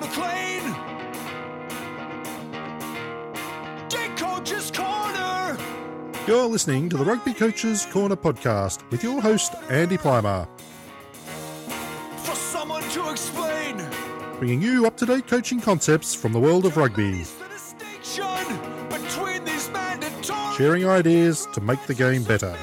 [0.00, 0.74] McLean.
[4.16, 5.56] Coach's Corner.
[6.26, 10.46] You're listening to the Rugby Coaches Corner podcast with your host, Andy Plymer,
[12.18, 13.80] For someone to explain.
[14.38, 18.58] bringing you up to date coaching concepts from the world of rugby, The distinction
[18.88, 22.56] between these mandatory sharing ideas to make the game better.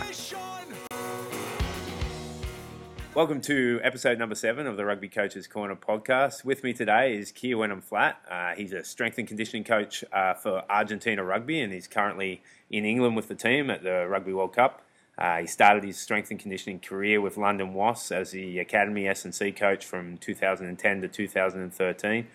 [3.18, 6.46] Welcome to episode number seven of the Rugby Coaches Corner podcast.
[6.46, 8.22] With me today is Keir Wenham-Flatt.
[8.30, 12.86] Uh, he's a strength and conditioning coach uh, for Argentina Rugby and he's currently in
[12.86, 14.84] England with the team at the Rugby World Cup.
[15.18, 19.52] Uh, he started his strength and conditioning career with London Wasps as the academy S&C
[19.52, 22.28] coach from 2010 to 2013.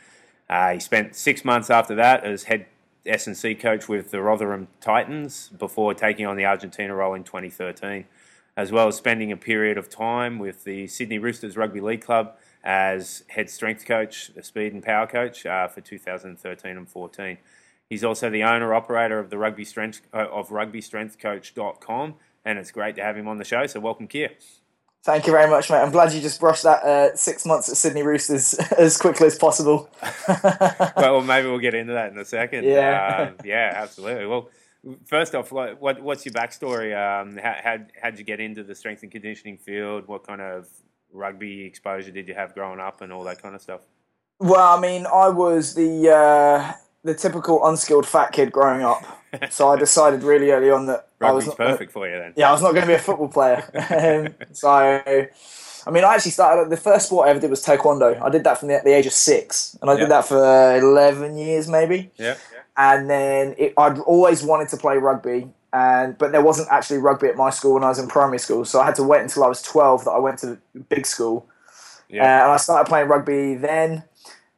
[0.51, 2.67] Uh, he spent six months after that as head
[3.07, 8.05] S&C coach with the Rotherham Titans before taking on the Argentina role in 2013
[8.57, 12.37] as well as spending a period of time with the Sydney Roosters Rugby League Club
[12.65, 17.39] as head strength coach, the speed and power coach uh, for 2013 and 14.
[17.89, 22.15] He's also the owner operator of the Rugby Strength uh, of RugbyStrengthCoach.com,
[22.45, 23.67] and it's great to have him on the show.
[23.67, 24.31] So welcome, Keir.
[25.05, 25.79] Thank you very much, mate.
[25.79, 29.37] I'm glad you just brushed that uh, six months at Sydney Roosters as quickly as
[29.37, 29.91] possible.
[30.97, 32.65] well, maybe we'll get into that in a second.
[32.65, 33.33] Yeah.
[33.37, 34.27] Uh, yeah, absolutely.
[34.27, 34.49] Well,
[35.05, 36.93] first off, what, what what's your backstory?
[36.95, 40.07] Um, how how how'd you get into the strength and conditioning field?
[40.07, 40.69] What kind of
[41.13, 43.83] rugby exposure did you have growing up, and all that kind of stuff?
[44.43, 46.73] well, I mean, I was the uh,
[47.05, 49.03] the typical unskilled fat kid growing up,
[49.51, 52.33] so I decided really early on that I was Rugby's not, perfect for you then.
[52.37, 53.63] yeah, I was not going to be a football player.
[54.35, 56.71] um, so, I mean, I actually started.
[56.71, 58.21] The first sport I ever did was taekwondo.
[58.23, 60.01] I did that from the, the age of six, and I Yeah.
[60.01, 62.11] did that for eleven years, maybe.
[62.19, 62.37] Yeah.
[62.77, 67.27] and then it, I'd always wanted to play rugby, and but there wasn't actually rugby
[67.29, 69.43] at my school when I was in primary school, so I had to wait until
[69.45, 70.57] I was twelve that I went to
[70.89, 71.49] big school,
[72.09, 72.23] Yeah.
[72.23, 74.05] uh, and I started playing rugby then.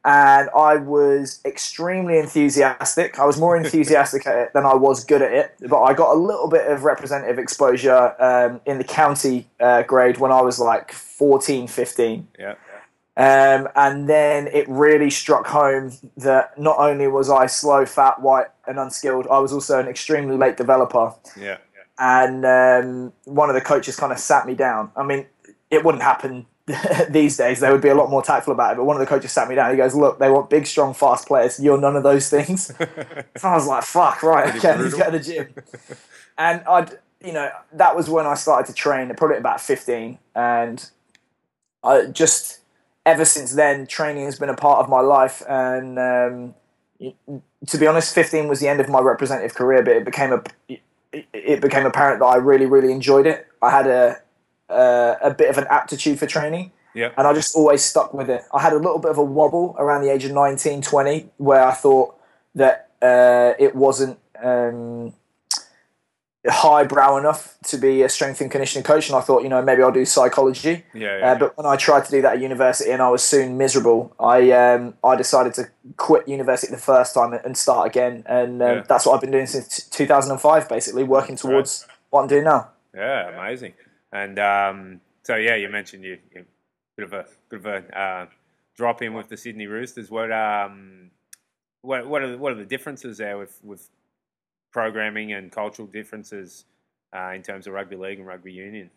[0.05, 3.19] And I was extremely enthusiastic.
[3.19, 5.55] I was more enthusiastic at it than I was good at it.
[5.67, 10.17] But I got a little bit of representative exposure um, in the county uh, grade
[10.17, 12.27] when I was like 14, 15.
[12.39, 12.55] yeah.
[13.17, 18.47] Um, and then it really struck home that not only was I slow, fat, white,
[18.67, 21.13] and unskilled, I was also an extremely late developer.
[21.39, 21.59] Yeah.
[21.97, 24.91] And um, one of the coaches kind of sat me down.
[24.97, 25.27] I mean,
[25.71, 26.45] it wouldn't happen
[27.09, 27.59] these days.
[27.59, 28.77] They would be a lot more tactful about it.
[28.77, 29.71] But one of the coaches sat me down.
[29.71, 31.59] He goes, "Look, they want big, strong, fast players.
[31.59, 32.67] You're none of those things."
[33.37, 34.55] so I was like, "Fuck, right?
[34.55, 35.53] Okay, to go to the gym."
[36.37, 39.13] and I'd, you know, that was when I started to train.
[39.15, 40.89] Probably about 15, and
[41.83, 42.61] I just
[43.05, 45.43] ever since then, training has been a part of my life.
[45.47, 46.55] And um,
[47.67, 50.43] to be honest, 15 was the end of my representative career, but it became a
[51.13, 53.47] it became apparent that I really, really enjoyed it.
[53.61, 54.17] I had a
[54.69, 57.09] a, a bit of an aptitude for training, Yeah.
[57.17, 58.43] and I just always stuck with it.
[58.53, 61.63] I had a little bit of a wobble around the age of 19, 20, where
[61.63, 62.15] I thought
[62.55, 64.19] that uh, it wasn't.
[64.43, 65.13] Um,
[66.47, 69.81] highbrow enough to be a strength and conditioning coach and I thought you know maybe
[69.81, 71.17] I'll do psychology Yeah.
[71.17, 71.31] yeah.
[71.31, 74.13] uh, but when I tried to do that at university and I was soon miserable,
[74.19, 78.69] I um, I decided to quit university the first time and start again, and um,
[78.77, 78.83] Yeah.
[78.87, 82.69] that's what I've been doing since 2005, basically working towards what I'm doing now.
[82.93, 83.29] yeah.
[83.29, 83.73] Amazing.
[84.15, 86.45] And um, so yeah, you mentioned you, you
[86.95, 88.25] bit of a bit of a uh,
[88.77, 90.09] drop in with the Sydney Roosters.
[90.09, 91.11] What um,
[91.81, 93.89] what what are the, what are the differences there with with
[94.71, 96.63] programming and cultural differences
[97.13, 98.89] uh, in terms of rugby league and rugby union?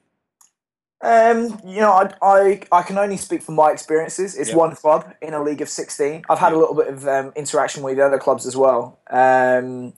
[1.00, 4.36] Um, you know, I, I I can only speak from my experiences.
[4.36, 4.56] It's Yeah.
[4.56, 6.26] one club in a league of 16.
[6.30, 9.00] I've had a little bit of um, interaction with the other clubs as well.
[9.10, 9.94] Um,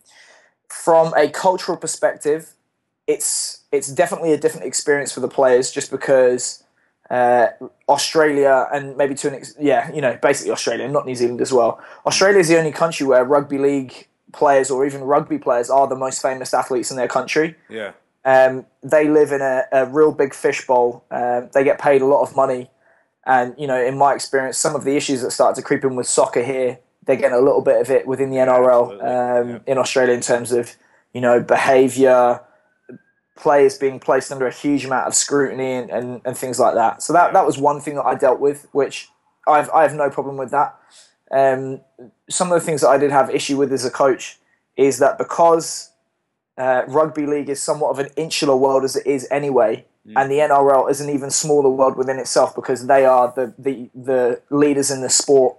[0.71, 2.55] from a cultural perspective,
[3.13, 6.43] it's it's definitely a different experience for the players, just because
[7.11, 7.47] uh,
[7.89, 11.53] Australia and maybe to an ex- yeah, you know, basically Australia, not New Zealand as
[11.53, 11.81] well.
[12.07, 15.97] Australia is the only country where rugby league players or even rugby players are the
[15.97, 17.57] most famous athletes in their country.
[17.69, 17.93] Yeah.
[18.25, 21.05] Um, they live in a, a real big fishbowl.
[21.11, 22.71] Um, they get paid a lot of money,
[23.27, 25.97] and you know, in my experience, some of the issues that start to creep in
[25.97, 29.59] with soccer here, they're getting a little bit of it within the NRL um, Yeah.
[29.67, 30.77] in Australia in terms of
[31.15, 32.41] you know behaviour,
[33.41, 37.03] players being placed under a huge amount of scrutiny and, and, and things like that.
[37.03, 39.09] So that that was one thing that I dealt with, which
[39.47, 40.77] I've I have no problem with that.
[41.31, 41.81] Um,
[42.29, 44.39] some of the things that I did have issue with as a coach
[44.77, 45.91] is that because
[46.59, 49.85] uh, rugby league is somewhat of an insular world as it is anyway,
[50.17, 53.91] and the NRL is an even smaller world within itself because they are the the,
[53.95, 55.57] the leaders in the sport.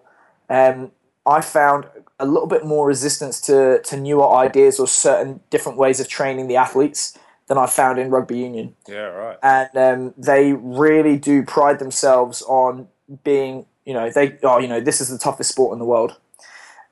[0.50, 0.92] Um,
[1.26, 1.86] I found
[2.20, 6.48] a little bit more resistance to, to newer ideas or certain different ways of training
[6.48, 7.18] the athletes
[7.52, 9.10] than I found in rugby union Yeah.
[9.24, 9.38] Right.
[9.44, 12.88] and um, they really do pride themselves on
[13.26, 16.16] being you know, they oh, you know, this is the toughest sport in the world,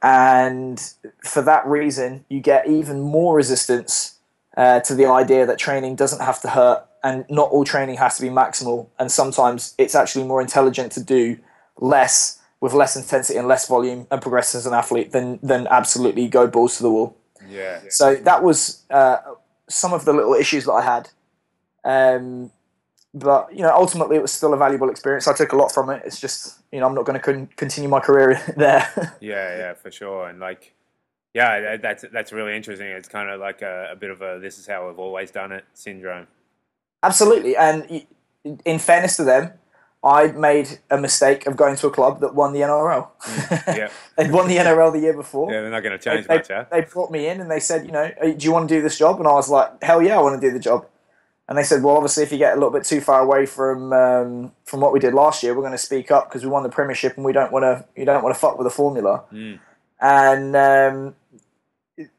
[0.01, 4.15] and for that reason, you get even more resistance
[4.57, 8.15] uh, to the idea that training doesn't have to hurt, and not all training has
[8.17, 11.37] to be maximal, and sometimes it's actually more intelligent to do
[11.77, 16.27] less with less intensity and less volume and progress as an athlete than than absolutely
[16.27, 17.15] go balls to the wall.
[17.47, 17.81] Yeah.
[17.89, 19.17] So that was uh,
[19.69, 21.09] some of the little issues that I had.
[21.83, 22.51] Um,
[23.13, 25.27] but you know, ultimately, it was still a valuable experience.
[25.27, 26.03] I took a lot from it.
[26.05, 28.87] It's just you know, I'm not going to con- continue my career there.
[29.19, 30.27] Yeah, yeah, for sure.
[30.27, 30.73] And like,
[31.33, 32.87] yeah, that's that's really interesting.
[32.87, 35.51] It's kind of like a, a bit of a "this is how we've always done
[35.51, 36.27] it" syndrome.
[37.01, 38.05] Absolutely, and
[38.65, 39.53] in fairness to them,
[40.01, 43.09] I made a mistake of going to a club that won the NRL.
[43.67, 45.51] Yeah, They'd won the NRL the year before.
[45.51, 46.65] yeah, they're not going to change they- much, huh?
[46.71, 48.97] they brought me in and they said, you know, do you want to do this
[48.97, 49.19] job?
[49.19, 50.85] And I was like, hell yeah, I want to do the job.
[51.49, 53.91] And they said, well, obviously, if you get a little bit too far away from
[53.91, 56.61] um, from what we did last year, we're going to speak up because we won
[56.61, 59.23] the Premiership and we don't want to you don't want to fuck with the formula.
[59.33, 59.59] Mm.
[59.99, 61.15] And um,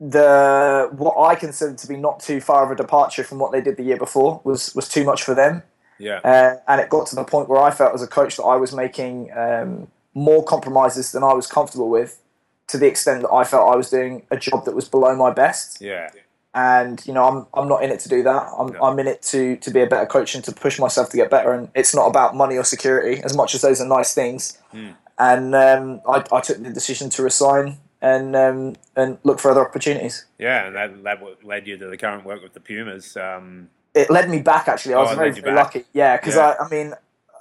[0.00, 3.61] the what I considered to be not too far of a departure from what they
[3.61, 5.62] did the year before was was too much for them.
[6.00, 8.44] Yeah, Uh, and it got to the point where I felt as a coach that
[8.44, 12.20] I was making um, more compromises than I was comfortable with,
[12.69, 15.31] to the extent that I felt I was doing a job that was below my
[15.31, 15.81] best.
[15.81, 16.11] yeah,
[16.55, 18.43] And you know, I'm I'm not in it to do that.
[18.58, 18.82] I'm No.
[18.85, 21.31] I'm in it to to be a better coach and to push myself to get
[21.31, 21.52] better.
[21.52, 24.58] And it's not about money or security as much as those are nice things.
[24.73, 24.93] Hmm.
[25.19, 29.64] And um, I I took the decision to resign and um, and look for other
[29.69, 30.26] opportunities.
[30.38, 33.17] yeah, and that that led you to the current work with the Pumas.
[33.17, 34.95] Um, it led me back actually.
[34.95, 35.85] I Oh, was it very, very lucky.
[35.93, 36.55] Yeah, because Yeah.
[36.61, 36.95] I, I mean,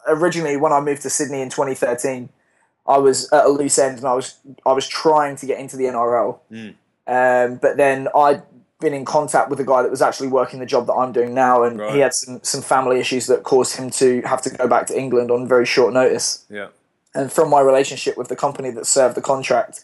[0.08, 2.30] originally when I moved to Sydney in 2013,
[2.88, 4.36] I was at a loose end and I was
[4.66, 6.40] I was trying to get into the NRL.
[6.52, 6.74] Mm.
[7.08, 8.42] Um, but then I'd
[8.80, 11.34] been in contact with a guy that was actually working the job that I'm doing
[11.34, 11.94] now, and Right.
[11.94, 14.98] he had some some family issues that caused him to have to go back to
[14.98, 16.46] England on very short notice.
[16.50, 16.68] yeah,
[17.14, 19.84] And from my relationship with the company that served the contract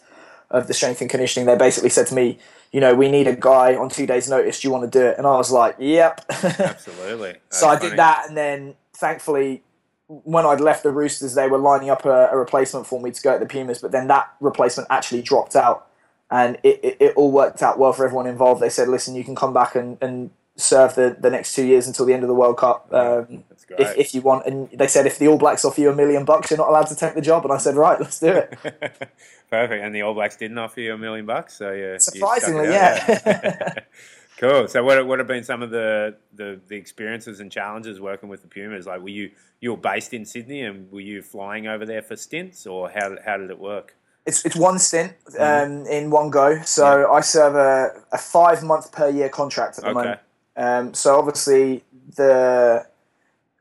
[0.50, 2.38] of the strength and conditioning, they basically said to me,
[2.76, 4.60] you know, we need a guy on two days' notice.
[4.60, 5.16] Do you want to do it?
[5.16, 6.22] And I was like, yep.
[6.28, 7.36] absolutely.
[7.48, 9.62] So I did that, and then thankfully,
[10.08, 13.22] when I'd left the Roosters, they were lining up a, a replacement for me to
[13.22, 13.78] go at the Pumas.
[13.78, 15.86] But then that replacement actually dropped out,
[16.30, 18.60] and it, it, it all worked out well for everyone involved.
[18.60, 21.86] They said, "Listen, you can come back and, and serve the, the next two years
[21.86, 23.80] until the end of the World Cup um, great.
[23.80, 26.24] if, if you want." And they said, "If the All Blacks offer you a million
[26.24, 28.50] bucks, you're not allowed to take the job." And I said, "Right, let's do it."
[29.50, 29.84] Perfect.
[29.84, 32.18] And the All Blacks didn't offer you a million bucks, so you you stuck it
[32.18, 33.74] Surprisingly, yeah.
[34.38, 34.68] cool.
[34.68, 38.42] So, what what have been some of the, the the experiences and challenges working with
[38.42, 38.86] the Pumas?
[38.86, 39.30] Like, were you
[39.60, 43.08] you were based in Sydney, and were you flying over there for stints, or how
[43.10, 43.94] did- how did it work?
[44.26, 46.60] It's it's one stint um, in one go.
[46.62, 49.94] So I serve a, a five month per year contract at the Okay.
[49.94, 50.20] moment.
[50.56, 51.84] Um, so obviously
[52.16, 52.84] the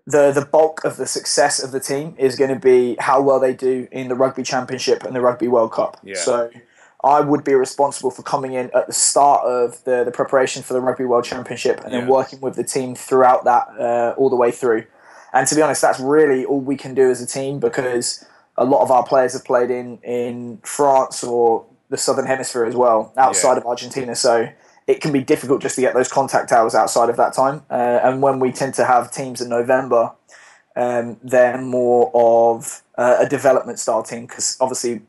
[0.07, 3.39] the the bulk of the success of the team is going to be how well
[3.39, 5.97] they do in the rugby championship and the rugby World Cup.
[6.03, 6.15] Yeah.
[6.15, 6.49] So
[7.03, 10.73] I would be responsible for coming in at the start of the, the preparation for
[10.73, 14.35] the Rugby World Championship and then working with the team throughout that uh, all the
[14.35, 14.85] way through.
[15.31, 18.25] And to be honest, that's really all we can do as a team because
[18.57, 22.75] a lot of our players have played in, in France or the Southern Hemisphere as
[22.75, 23.57] well, outside Yeah.
[23.59, 24.15] of Argentina.
[24.15, 24.47] So
[24.87, 27.63] it can be difficult just to get those contact hours outside of that time.
[27.69, 30.11] Uh, and when we tend to have teams in November,
[30.75, 35.01] um, they're more of uh, a development style team because obviously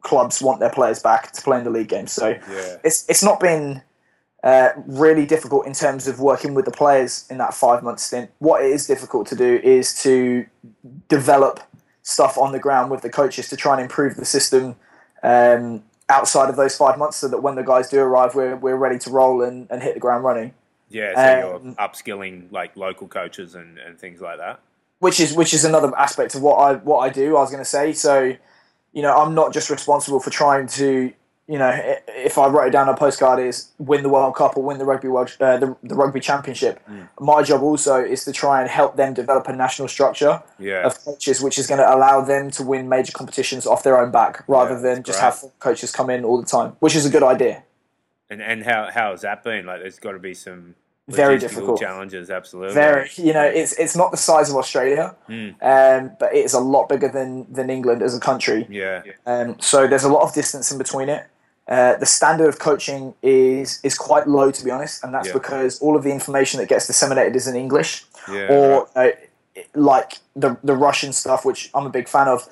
[0.00, 2.12] clubs want their players back to play in the league games.
[2.12, 2.76] So Yeah.
[2.82, 3.82] it's it's not been
[4.42, 8.30] uh, really difficult in terms of working with the players in that five month stint.
[8.38, 10.46] What it is difficult to do is to
[11.08, 11.60] develop
[12.02, 14.76] stuff on the ground with the coaches to try and improve the system
[15.22, 18.76] um, outside of those five months so that when the guys do arrive, we're, we're
[18.76, 20.52] ready to roll and, and hit the ground running.
[20.90, 24.60] Yeah, so Um, you're upskilling like local coaches and, and things like that.
[24.98, 27.36] which is which is another aspect of what I what I do.
[27.36, 28.36] I was going to say so.
[28.92, 31.12] You know, I'm not just responsible for trying to.
[31.52, 31.72] You know,
[32.28, 34.78] if I wrote it down on a postcard, is win the World Cup or win
[34.78, 36.74] the rugby world, uh, the, the rugby championship.
[37.18, 40.86] My job also is to try and help them develop a national structure Yeah.
[40.86, 44.10] of coaches, which is going to allow them to win major competitions off their own
[44.12, 45.24] back, rather Yeah, than just great.
[45.24, 47.64] have coaches come in all the time, which is a good idea.
[48.30, 49.66] And and how how has that been?
[49.66, 50.76] Like, there's got to be some
[51.08, 51.80] Very difficult.
[51.80, 52.30] challenges.
[52.30, 52.74] Absolutely.
[52.74, 55.50] Very, you know, it's it's not the size of Australia, Mm.
[55.74, 58.60] um, but it is a lot bigger than than England as a country.
[58.70, 59.02] Yeah.
[59.26, 61.24] Um, so there's a lot of distance in between it.
[61.68, 65.34] Uh, the standard of coaching is is quite low, to be honest, and that's Yeah.
[65.34, 68.48] because all of the information that gets disseminated is in English, Yeah.
[68.50, 69.08] or uh,
[69.74, 72.48] like the the Russian stuff, which I'm a big fan of.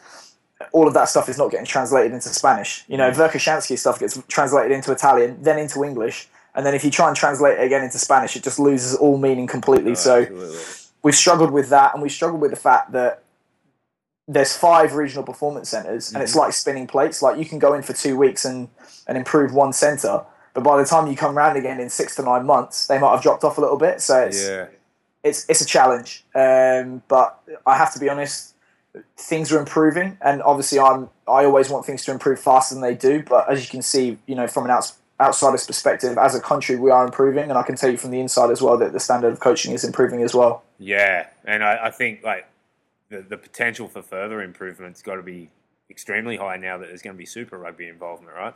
[0.72, 2.84] All of that stuff is not getting translated into Spanish.
[2.88, 2.98] You Mm.
[2.98, 7.06] know, Verkhoshansky stuff gets translated into Italian, then into English, and then if you try
[7.06, 9.92] and translate it again into Spanish, it just loses all meaning completely.
[9.92, 10.58] Oh, so absolutely.
[11.04, 13.22] we've struggled with that, and we've struggled with the fact that
[14.30, 16.40] there's five regional performance centers, and it's Mm-hmm.
[16.40, 17.22] like spinning plates.
[17.22, 18.68] Like you can go in for two weeks and
[19.06, 20.22] and improve one center,
[20.54, 23.12] but by the time you come round again in six to nine months, they might
[23.12, 24.00] have dropped off a little bit.
[24.02, 24.66] So it's Yeah.
[25.24, 26.24] it's it's a challenge.
[26.34, 28.54] Um, but I have to be honest,
[29.16, 32.94] things are improving, and obviously I'm I always want things to improve faster than they
[32.94, 33.22] do.
[33.22, 36.76] But as you can see, you know, from an outs, outsider's perspective, as a country,
[36.76, 39.00] we are improving, and I can tell you from the inside as well that the
[39.00, 40.62] standard of coaching is improving as well.
[40.78, 42.46] Yeah, and I, I think like
[43.10, 45.50] the the potential for further improvement's got to be
[45.90, 48.54] extremely high now that there's going to be Super Rugby involvement, right?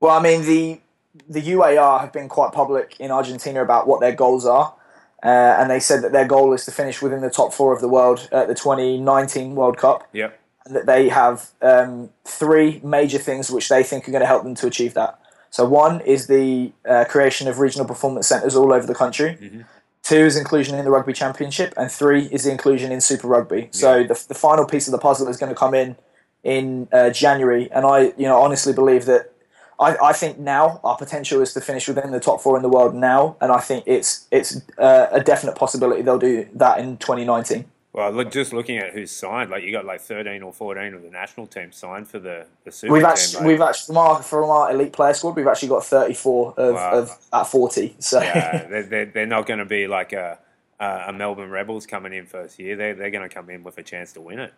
[0.00, 0.80] Well, I mean the
[1.28, 4.74] the UAR have been quite public in Argentina about what their goals are.
[5.22, 7.80] Uh, and they said that their goal is to finish within the top four of
[7.80, 10.06] the world at the 2019 World Cup.
[10.12, 10.38] Yep.
[10.66, 14.42] And that they have um, three major things which they think are going to help
[14.42, 15.18] them to achieve that.
[15.50, 19.64] So one is the uh, creation of regional performance centres all over the country.
[20.06, 23.70] Two is inclusion in the rugby championship, and three is the inclusion in Super Rugby.
[23.72, 25.96] So the, the final piece of the puzzle is going to come in
[26.44, 29.32] in uh, January, and I you know honestly believe that
[29.80, 32.68] I, I think now our potential is to finish within the top four in the
[32.68, 36.98] world now, and I think it's it's uh, a definite possibility they'll do that in
[36.98, 37.64] 2019.
[37.96, 41.02] Well, look, just looking at who's signed, like you got like 13 or 14 of
[41.02, 43.10] the national team signed for the, the Super We've team.
[43.10, 46.54] actually, like, we've actually from our, from our elite player squad, we've actually got 34
[46.58, 46.90] of, Wow.
[46.92, 47.96] of at 40.
[47.98, 50.38] So yeah, they're, they're, not going to be like a,
[50.78, 52.76] a Melbourne Rebels coming in first year.
[52.76, 54.52] They're, they're going to come in with a chance to win it.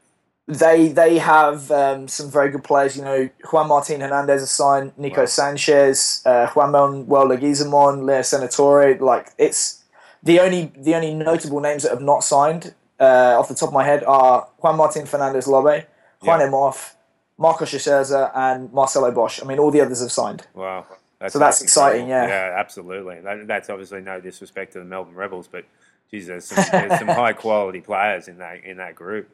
[0.49, 2.97] they they have um, some very good players.
[2.97, 5.27] You know, Juan Martin Hernandez has signed, Nico Wow.
[5.27, 8.99] Sanchez, uh, Juan Manuel Leguizamon, Leo Senatore.
[8.99, 9.85] Like it's
[10.25, 13.75] the only the only notable names that have not signed uh, off the top of
[13.75, 15.87] my head are Juan Martin Fernandez Lobbe,
[16.23, 16.49] Juan Yeah.
[16.49, 16.95] Imhoff,
[17.37, 19.41] Marcos Ayerza, and Marcelo Bosch.
[19.43, 20.47] I mean, all the others have signed.
[20.55, 20.87] Wow.
[21.29, 22.27] So that's exciting, yeah.
[22.29, 23.21] Yeah, absolutely.
[23.21, 25.65] That, that's obviously no disrespect to the Melbourne Rebels, but
[26.11, 29.29] geez, there's some, there's some high quality players in that in that group.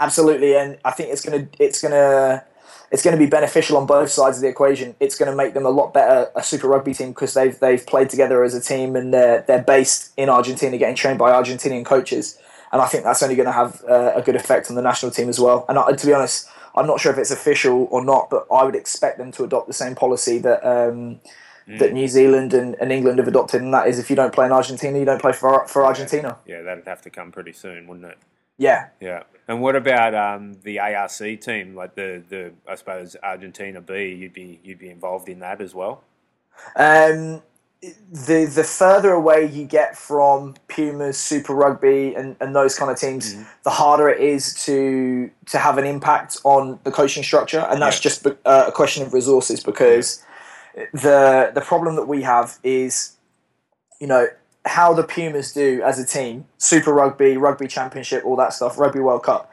[0.00, 2.44] Absolutely, and I think it's gonna it's gonna
[2.90, 4.94] it's gonna be beneficial on both sides of the equation.
[5.00, 8.10] It's gonna make them a lot better a Super Rugby team because they've they've played
[8.10, 12.38] together as a team and they're they're based in Argentina, getting trained by Argentinian coaches,
[12.72, 15.10] and I think that's only going to have uh, a good effect on the national
[15.10, 15.64] team as well.
[15.68, 18.64] And I, to be honest, I'm not sure if it's official or not, but I
[18.64, 20.64] would expect them to adopt the same policy that.
[20.66, 21.20] Um,
[21.78, 24.44] that New Zealand and, and England have adopted, and that is if you don't play
[24.44, 26.36] in Argentina, you don't play for for Argentina.
[26.44, 28.18] Yeah, that'd have to come pretty soon, wouldn't it?
[28.58, 29.22] Yeah, Yeah.
[29.48, 34.14] And what about um, the ARC team, like the, the I suppose Argentina B?
[34.14, 36.04] You'd be you'd be involved in that as well.
[36.76, 37.42] Um,
[37.82, 42.98] the the further away you get from Pumas, Super Rugby, and, and those kind of
[42.98, 47.80] teams, the harder it is to to have an impact on the coaching structure, and
[47.80, 48.02] that's Yeah.
[48.02, 50.22] just be- uh, a question of resources because
[50.92, 53.12] the the problem that we have is,
[53.98, 54.26] you know,
[54.66, 59.00] how the Pumas do as a team, Super Rugby, Rugby Championship, all that stuff, Rugby
[59.00, 59.50] World Cup.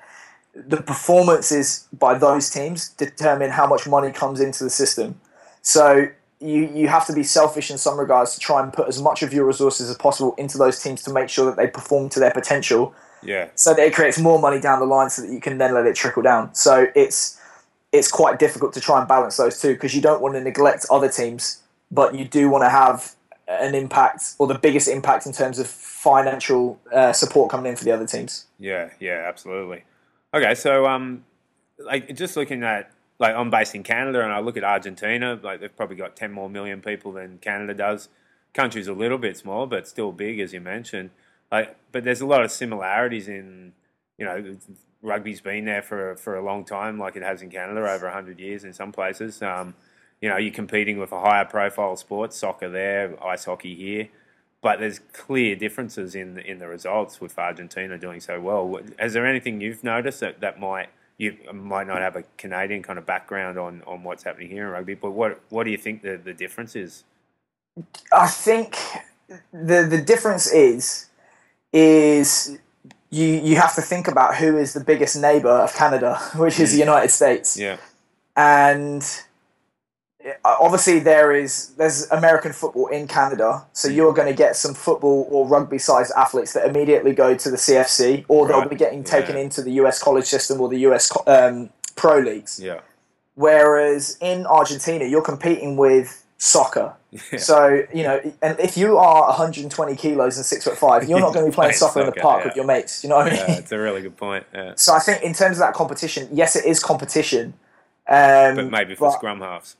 [0.53, 5.21] The performances by those teams determine how much money comes into the system.
[5.61, 6.07] So
[6.39, 9.23] you you have to be selfish in some regards to try and put as much
[9.23, 12.19] of your resources as possible into those teams to make sure that they perform to
[12.19, 13.47] their potential, Yeah.
[13.55, 15.85] so that it creates more money down the line, so that you can then let
[15.87, 16.53] it trickle down.
[16.53, 17.39] So it's
[17.91, 20.85] it's quite difficult to try and balance those two because you don't want to neglect
[20.91, 23.15] other teams, but you do want to have
[23.47, 27.85] an impact or the biggest impact in terms of financial uh, support coming in for
[27.85, 28.45] the other teams.
[28.59, 29.83] Yeah, yeah, absolutely.
[30.33, 31.23] Okay, so um,
[31.79, 35.39] like just looking at like I'm based in Canada, and I look at Argentina.
[35.41, 38.09] Like they've probably got ten more million people than Canada does.
[38.53, 41.11] Country's a little bit small, but still big, as you mentioned.
[41.51, 43.73] Like, but there's a lot of similarities in,
[44.17, 44.57] you know,
[45.01, 48.39] rugby's been there for for a long time, like it has in Canada, over hundred
[48.39, 49.41] years in some places.
[49.41, 49.75] Um,
[50.21, 54.09] you know, you're competing with a higher profile sport, soccer there, ice hockey here
[54.61, 58.79] but there's clear differences in in the results with Argentina doing so well.
[58.99, 62.99] Is there anything you've noticed that, that might you might not have a Canadian kind
[62.99, 64.93] of background on, on what's happening here in rugby?
[64.93, 67.03] But what what do you think the, the difference is?
[68.11, 68.77] I think
[69.51, 71.09] the the difference is
[71.73, 72.59] is
[73.09, 76.71] you you have to think about who is the biggest neighbor of Canada, which is
[76.71, 76.89] the hmm.
[76.89, 77.77] United States, Yeah,
[78.35, 79.03] and
[80.43, 85.27] obviously there is there's American football in Canada, so you're going to get some football
[85.29, 89.35] or rugby sized athletes that immediately go to the CFC, or they'll be getting taken
[89.35, 89.43] yeah.
[89.43, 92.59] into the US college system or the US um, pro leagues.
[92.59, 92.79] yeah,
[93.35, 96.93] Whereas in Argentina, you're competing with soccer.
[97.31, 97.39] Yeah.
[97.39, 101.33] So you know, and if you are 120 kilos and six foot five, you're not
[101.33, 102.47] going to be playing Playing soccer in the park yeah.
[102.47, 103.01] with your mates.
[103.01, 103.39] You know what I mean?
[103.39, 103.55] yeah.
[103.57, 104.45] It's a really good point.
[104.53, 104.73] Yeah.
[104.75, 107.53] So I think in terms of that competition, yes, it is competition.
[108.07, 109.77] Um, But maybe for but- scrum halves.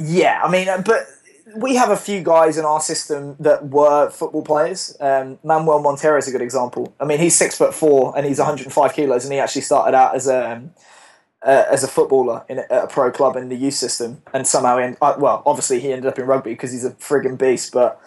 [0.00, 1.06] Yeah, I mean, uh, but
[1.56, 4.96] we have a few guys in our system that were football players.
[4.98, 6.94] Um, Manuel Montero is a good example.
[6.98, 10.14] I mean, he's six foot four and he's 105 kilos, and he actually started out
[10.14, 10.70] as a um,
[11.42, 14.46] uh, as a footballer in a, at a pro club in the youth system, and
[14.46, 17.72] somehow, in, uh, well, obviously he ended up in rugby because he's a frigging beast.
[17.72, 18.00] But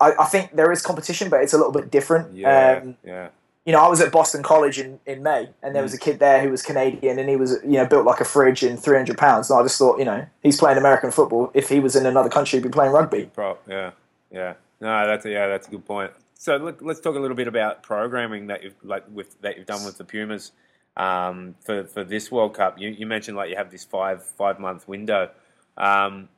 [0.00, 2.34] I, I, think there is competition, but it's a little bit different.
[2.34, 3.28] Yeah, um, yeah
[3.64, 6.18] you know, I was at Boston College in, in May, and there was a kid
[6.18, 9.16] there who was Canadian, and he was, you know, built like a fridge and 300
[9.16, 9.50] pounds.
[9.50, 11.50] And I just thought, you know, he's playing American football.
[11.54, 13.30] If he was in another country, he'd be playing rugby.
[13.32, 13.92] Pro, yeah,
[14.32, 14.54] yeah.
[14.80, 16.10] No, that's a, yeah, that's a good point.
[16.34, 19.66] So look, let's talk a little bit about programming that you've like with that you've
[19.66, 20.50] done with the Pumas
[20.96, 22.80] um, for for this World Cup.
[22.80, 25.30] You, you, mentioned like you have this five five month window.
[25.76, 26.28] Um,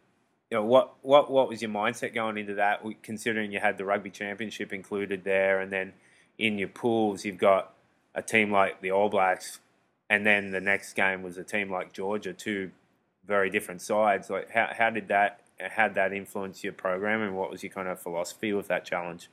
[0.50, 2.82] you know, what what what was your mindset going into that?
[3.02, 5.94] Considering you had the rugby championship included there, and then
[6.38, 7.74] in your pools, you've got
[8.14, 9.60] a team like the All Blacks,
[10.10, 12.70] and then the next game was a team like Georgia, two
[13.26, 14.30] very different sides.
[14.30, 17.70] Like, how, how did that how did that influence your program, and what was your
[17.72, 19.28] kind of philosophy with that challenge?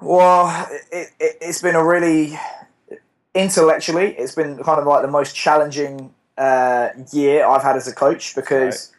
[0.00, 2.38] Well, it, it, has been a really
[3.34, 7.94] intellectually, it's been kind of like the most challenging uh, year I've had as a
[7.94, 8.92] coach because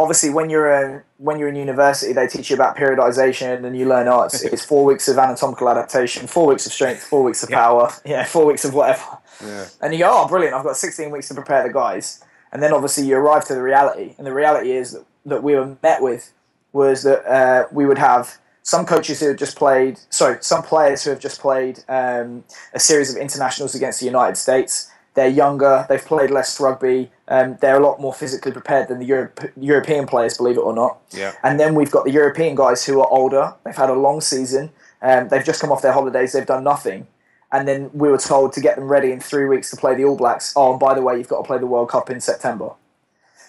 [0.00, 3.86] obviously when you're in, when you're in university they teach you about periodization and you
[3.86, 7.42] learn oh it's, it's four weeks of anatomical adaptation four weeks of strength four weeks
[7.42, 7.56] of yeah.
[7.56, 8.24] power yeah.
[8.24, 9.18] four weeks of whatever.
[9.44, 9.66] Yeah.
[9.80, 12.24] and you go oh brilliant i've got 16 weeks to prepare the guys.
[12.52, 14.14] And then obviously you arrive to the reality.
[14.18, 16.32] And the reality is that, that we were met with
[16.72, 21.02] was that uh, we would have some coaches who have just played sorry some players
[21.02, 24.90] who have just played um, a series of internationals against the united states
[25.20, 29.04] they're younger, they've played less rugby, um, they're a lot more physically prepared than the
[29.04, 30.98] Europe, European players, believe it or not.
[31.10, 31.34] Yeah.
[31.42, 34.70] And then we've got the European guys who are older, they've had a long season,
[35.02, 37.06] um, they've just come off their holidays, they've done nothing.
[37.52, 40.06] And then we were told to get them ready in three weeks to play the
[40.06, 40.54] All Blacks.
[40.56, 42.70] Oh, and by the way, you've got to play the World Cup in September.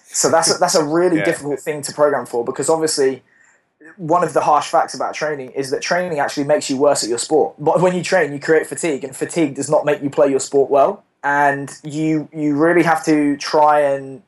[0.08, 1.24] So that's a, that's a really yeah.
[1.24, 3.24] difficult thing to program for because obviously
[3.96, 7.08] one of the harsh facts about training is that training actually makes you worse at
[7.08, 7.56] your sport.
[7.58, 10.42] But when you train, you create fatigue, and fatigue does not make you play your
[10.42, 14.24] sport well and you you really have to try and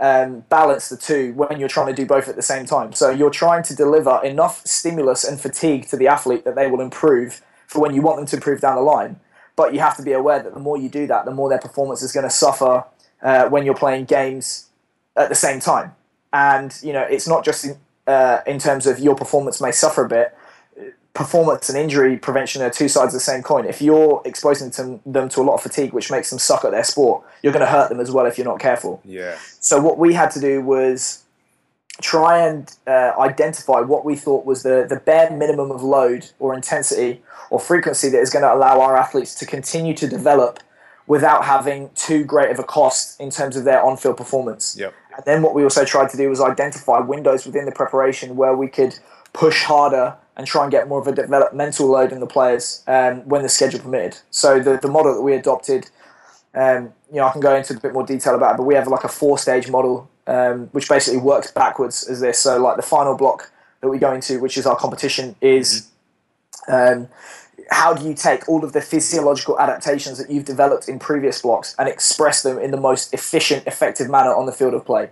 [0.00, 2.92] um, balance the two when you're trying to do both at the same time.
[2.92, 6.80] So you're trying to deliver enough stimulus and fatigue to the athlete that they will
[6.80, 9.20] improve for when you want them to improve down the line.
[9.56, 11.60] But you have to be aware that the more you do that, the more their
[11.60, 12.84] performance is going to suffer
[13.22, 14.68] uh, when you're playing games
[15.16, 15.94] at the same time.
[16.32, 20.04] And you know, it's not just in, uh, in terms of your performance may suffer
[20.04, 20.36] a bit,
[21.14, 23.64] performance and injury prevention are two sides of the same coin.
[23.64, 26.72] If you're exposing them, them to a lot of fatigue, which makes them suck at
[26.72, 29.00] their sport, you're going to hurt them as well if you're not careful.
[29.04, 29.38] Yeah.
[29.60, 31.22] So what we had to do was
[32.02, 36.52] try and uh, identify what we thought was the, the bare minimum of load or
[36.52, 40.58] intensity or frequency that is going to allow our athletes to continue to develop
[41.06, 44.76] without having too great of a cost in terms of their on-field performance.
[44.76, 44.92] Yep.
[45.14, 48.56] And then what we also tried to do was identify windows within the preparation where
[48.56, 48.98] we could
[49.32, 53.20] push harder and try and get more of a developmental load in the players um,
[53.28, 54.18] when the schedule permitted.
[54.30, 55.90] So the, the model that we adopted,
[56.54, 58.74] um, you know, I can go into a bit more detail about it, but we
[58.74, 62.38] have like a four stage model um, which basically works backwards as this.
[62.38, 65.88] So like the final block that we go into, which is our competition, is
[66.68, 67.08] um,
[67.70, 71.74] how do you take all of the physiological adaptations that you've developed in previous blocks
[71.78, 75.10] and express them in the most efficient, effective manner on the field of play?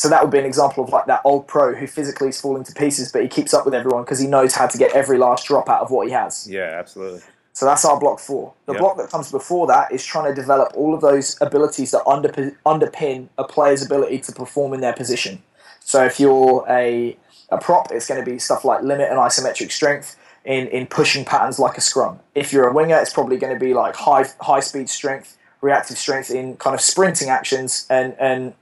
[0.00, 2.64] So that would be an example of like that old pro who physically is falling
[2.64, 5.18] to pieces, but he keeps up with everyone because he knows how to get every
[5.18, 6.48] last drop out of what he has.
[6.50, 7.20] Yeah, absolutely.
[7.52, 8.54] So that's our block four.
[8.64, 8.80] The yep.
[8.80, 12.30] block that comes before that is trying to develop all of those abilities that under,
[12.64, 15.42] underpin a player's ability to perform in their position.
[15.80, 17.14] So if you're a,
[17.50, 21.26] a prop, it's going to be stuff like limit and isometric strength in, in pushing
[21.26, 22.20] patterns like a scrum.
[22.34, 25.98] If you're a winger, it's probably going to be like high high speed strength, reactive
[25.98, 28.54] strength in kind of sprinting actions and, and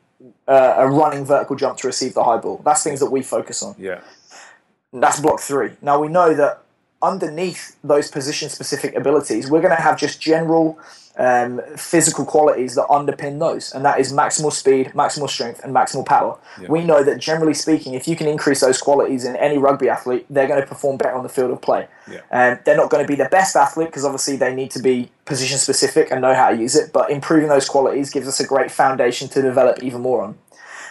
[0.47, 2.61] uh, a running vertical jump to receive the high ball.
[2.65, 3.75] That's things that we focus on.
[3.79, 4.01] Yeah.
[4.93, 5.73] That's block three.
[5.83, 6.63] Now we know that
[7.03, 10.79] underneath those position specific abilities, we're going to have just general
[11.19, 16.07] um, physical qualities that underpin those, and that is maximal speed, maximal strength, and maximal
[16.07, 16.39] power.
[16.61, 16.69] Yeah.
[16.69, 20.27] We know that generally speaking, if you can increase those qualities in any rugby athlete,
[20.31, 21.89] they're going to perform better on the field of play.
[22.11, 22.21] Yeah.
[22.31, 25.11] Um, they're not going to be the best athlete because obviously they need to be
[25.25, 28.47] position specific and know how to use it, but improving those qualities gives us a
[28.47, 30.39] great foundation to develop even more on.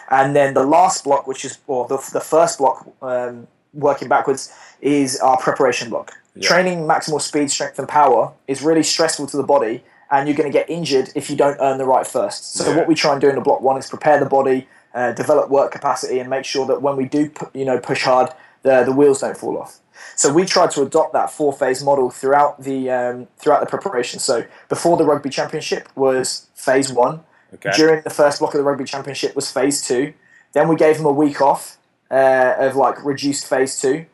[0.09, 4.53] And then the last block, which is, or the, the first block, um, working backwards,
[4.81, 6.13] is our preparation block.
[6.35, 6.47] Yeah.
[6.47, 10.51] Training maximal speed, strength, and power is really stressful to the body and you're going
[10.51, 12.53] to get injured if you don't earn the right first.
[12.53, 12.77] So yeah.
[12.77, 15.49] what we try and do in the block one is prepare the body, uh, develop
[15.49, 18.29] work capacity, and make sure that when we do, you know, push hard,
[18.63, 19.79] the the wheels don't fall off.
[20.15, 24.19] So we tried to adopt that four phase model throughout the um, throughout the preparation.
[24.19, 27.21] So before the rugby championship was phase one.
[27.53, 27.71] Okay.
[27.75, 30.13] During the first block of the rugby championship was phase two.
[30.53, 31.77] Then we gave them a week off,
[32.11, 34.05] uh, of like reduced phase two.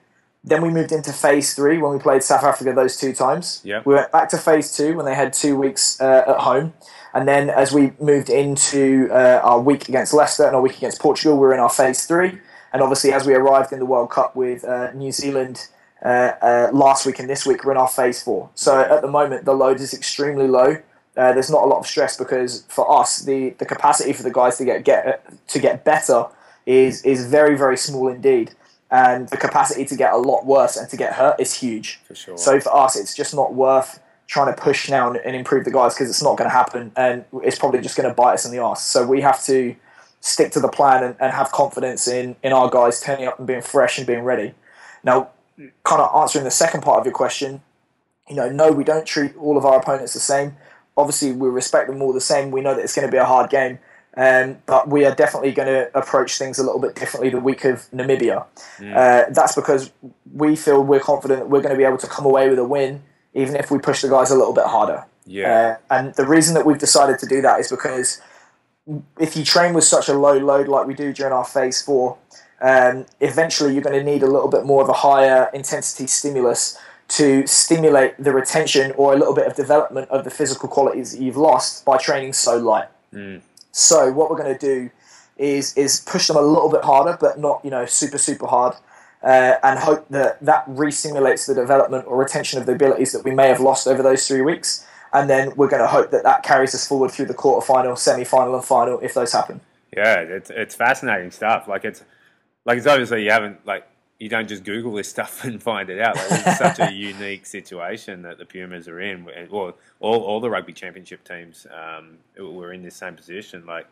[0.43, 3.61] Then we moved into phase three when we played South Africa those two times.
[3.63, 3.85] Yep.
[3.85, 6.73] We went back to phase two when they had two weeks uh, at home.
[7.13, 10.99] And then as we moved into uh, our week against Leicester and our week against
[10.99, 12.39] Portugal, we were in our phase three.
[12.73, 15.67] And obviously, as we arrived in the World Cup with uh, New Zealand
[16.03, 18.49] uh, uh, last week and this week, we're in our phase four.
[18.55, 20.77] So at the moment, the load is extremely low.
[21.15, 24.31] Uh, there's not a lot of stress because for us, the, the capacity for the
[24.31, 26.25] guys to get, get to get better
[26.65, 28.55] is is very very small indeed,
[28.93, 31.99] and the capacity to get a lot worse and to get hurt is huge.
[32.07, 32.37] For sure.
[32.37, 35.71] So for us, it's just not worth trying to push now and, and improve the
[35.71, 38.45] guys because it's not going to happen, and it's probably just going to bite us
[38.45, 38.81] in the arse.
[38.81, 39.75] So we have to
[40.21, 43.47] stick to the plan and, and have confidence in in our guys turning up and
[43.47, 44.53] being fresh and being ready.
[45.03, 45.29] Now,
[45.83, 47.61] kind of answering the second part of your question,
[48.29, 50.55] you know, no, we don't treat all of our opponents the same.
[50.95, 52.51] Obviously, we respect them all the same.
[52.51, 53.79] We know that it's going to be a hard game,
[54.15, 57.65] um, but we are definitely going to approach things a little bit differently the week
[57.65, 58.45] of Namibia.
[58.95, 59.91] Uh, that's because
[60.33, 62.63] we feel we're confident that we're going to be able to come away with a
[62.63, 63.01] win,
[63.33, 65.05] even if we push the guys a little bit harder.
[65.25, 65.77] Yeah.
[65.89, 68.21] Uh, and the reason that we've decided to do that is because
[69.19, 72.17] if you train with such a low load like we do during our phase four,
[72.61, 76.77] um, eventually you're going to need a little bit more of a higher intensity stimulus
[77.09, 81.21] to stimulate the retention or a little bit of development of the physical qualities that
[81.21, 82.87] you've lost by training so light.
[83.73, 84.89] So what we're going to do
[85.35, 88.75] is is push them a little bit harder, but not you know super super hard,
[89.23, 93.31] uh, and hope that that re-stimulates the development or retention of the abilities that we
[93.31, 94.87] may have lost over those three weeks.
[95.11, 98.55] And then we're going to hope that that carries us forward through the quarterfinal, semi-final,
[98.55, 99.61] and final if those happen.
[99.95, 101.67] Yeah, it's it's fascinating stuff.
[101.67, 102.03] Like it's
[102.65, 103.87] like it's obviously you haven't like
[104.23, 106.15] you don't just Google this stuff and find it out.
[106.15, 109.25] Like, it's such a unique situation that the Pumas are in.
[109.51, 113.65] Well, all all the rugby championship teams um, were in this same position.
[113.65, 113.87] Like,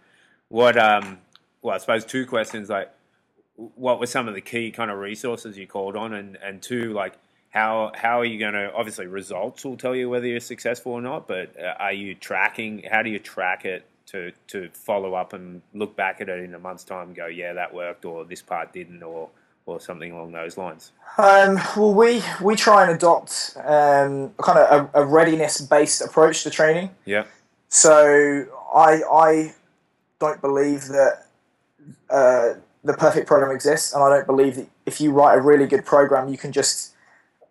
[0.50, 0.78] what?
[0.78, 1.20] Um,
[1.62, 2.70] well, I suppose two questions.
[2.70, 2.92] Like,
[3.56, 6.94] what were some of the key kind of resources you called on, and and two,
[6.94, 7.14] like.
[7.54, 11.02] How, how are you going to obviously results will tell you whether you're successful or
[11.02, 15.34] not but uh, are you tracking how do you track it to to follow up
[15.34, 18.26] and look back at it in a month's time and go, yeah, that worked, or
[18.26, 19.30] this part didn't, or
[19.66, 20.92] or something along those lines.
[21.18, 26.50] Um, well, we we try and adopt um, kind of a, a readiness-based approach to
[26.50, 26.92] training.
[27.06, 27.26] Yeah,
[27.70, 29.54] So I I
[30.20, 31.26] don't believe that
[32.10, 35.68] uh, the perfect program exists, and I don't believe that if you write a really
[35.68, 36.94] good program, you can just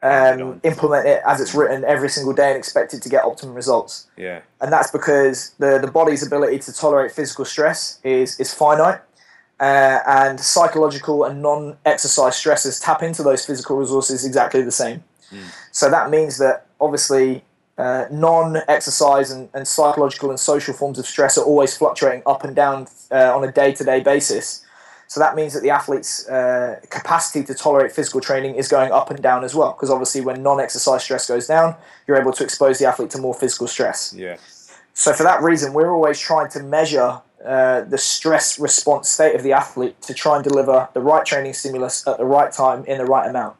[0.02, 3.54] um, implement it as it's written every single day and expect it to get optimum
[3.54, 4.06] results.
[4.16, 9.00] yeah, And that's because the the body's ability to tolerate physical stress is is finite.
[9.60, 15.04] Uh, and psychological and non-exercise stresses tap into those physical resources exactly the same.
[15.70, 17.44] So that means that obviously
[17.76, 22.56] uh, non-exercise and, and psychological and social forms of stress are always fluctuating up and
[22.56, 24.64] down uh, on a day-to-day basis.
[25.06, 29.10] So that means that the athlete's uh, capacity to tolerate physical training is going up
[29.10, 29.72] and down as well.
[29.72, 31.74] Because obviously, when non-exercise stress goes down,
[32.06, 34.14] you're able to expose the athlete to more physical stress.
[34.16, 34.36] yeah,
[34.94, 39.42] So for that reason, we're always trying to measure uh, the stress response state of
[39.42, 42.98] the athlete to try and deliver the right training stimulus at the right time in
[42.98, 43.56] the right amount.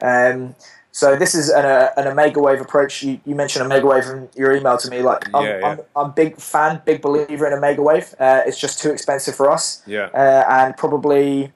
[0.00, 0.54] Um,
[0.92, 3.02] so this is an, uh, an Omega Wave approach.
[3.02, 5.02] You, you mentioned Omega Wave in your email to me.
[5.02, 5.66] Like I'm, Yeah, yeah.
[5.66, 8.14] I'm, I'm a big fan, big believer in Omega Wave.
[8.18, 11.52] Uh, it's just too expensive for us, yeah, uh, and probably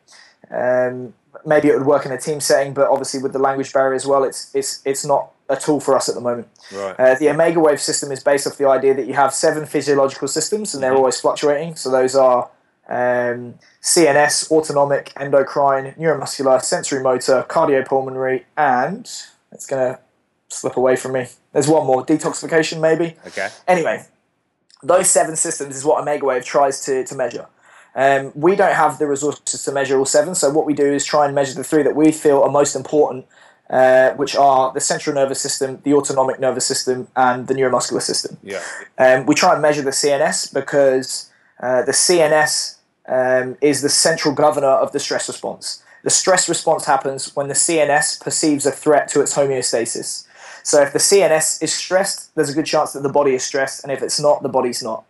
[0.50, 3.94] um, maybe it would work in a team setting, but obviously with the language barrier
[3.94, 6.48] as well, it's it's it's not a tool for us at the moment.
[6.72, 9.66] right, Uh, the Omega Wave system is based off the idea that you have seven
[9.66, 11.76] physiological systems and they're always fluctuating.
[11.76, 12.48] So those are
[12.88, 19.10] um, CNS, autonomic, endocrine, neuromuscular, sensory motor, cardiopulmonary, and
[19.52, 19.98] it's going to
[20.48, 21.26] slip away from me.
[21.52, 23.16] There's one more detoxification, maybe.
[23.26, 24.04] okay, Anyway,
[24.82, 27.46] those seven systems is what Omega Wave tries to, to measure.
[27.94, 31.04] Um, we don't have the resources to measure all seven, so what we do is
[31.04, 33.26] try and measure the three that we feel are most important,
[33.70, 38.36] uh, which are the central nervous system, the autonomic nervous system, and the neuromuscular system.
[38.42, 38.62] yeah,
[38.98, 42.76] Um, we try and measure the CNS because uh, the CNS
[43.08, 45.82] um, is the central governor of the stress response.
[46.04, 50.26] The stress response happens when the CNS perceives a threat to its homeostasis.
[50.64, 53.82] So if the CNS is stressed, there's a good chance that the body is stressed,
[53.82, 55.04] and if it's not, the body's not.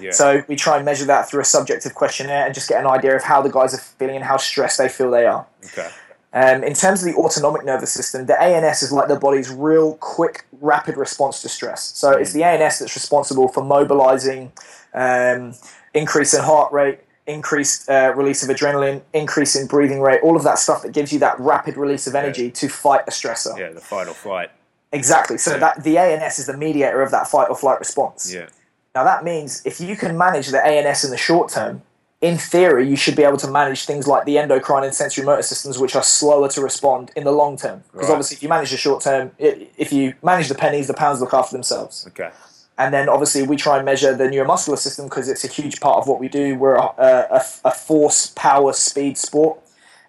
[0.00, 2.86] yeah, So we try and measure that through a subjective questionnaire and just get an
[2.86, 5.46] idea of how the guys are feeling and how stressed they feel they are.
[5.66, 5.88] okay,
[6.32, 9.94] Um, in terms of the autonomic nervous system, the ANS is like the body's real
[9.94, 11.82] quick, rapid response to stress.
[11.96, 14.52] So it's the ANS that's responsible for mobilizing,
[14.92, 15.54] um,
[15.94, 20.42] increase in heart rate, increased uh, release of adrenaline, increase in breathing rate, all of
[20.44, 23.58] that stuff that gives you that rapid release of energy to fight a stressor.
[23.58, 24.50] yeah, the fight or flight,
[24.92, 25.36] Exactly.
[25.38, 25.58] So Yeah.
[25.58, 28.32] that the ANS is the mediator of that fight or flight response.
[28.32, 28.46] yeah,
[28.94, 31.82] Now that means if you can manage the ANS in the short term,
[32.20, 35.42] in theory, you should be able to manage things like the endocrine and sensory motor
[35.42, 37.84] systems, which are slower to respond in the long term.
[37.92, 38.14] Because Right.
[38.14, 41.32] obviously, if you manage the short term, if you manage the pennies, the pounds look
[41.32, 42.06] after themselves.
[42.08, 42.30] Okay.
[42.76, 45.98] And then obviously, we try and measure the neuromuscular system because it's a huge part
[45.98, 46.56] of what we do.
[46.56, 46.92] We're a,
[47.30, 49.58] a, a force, power, speed sport,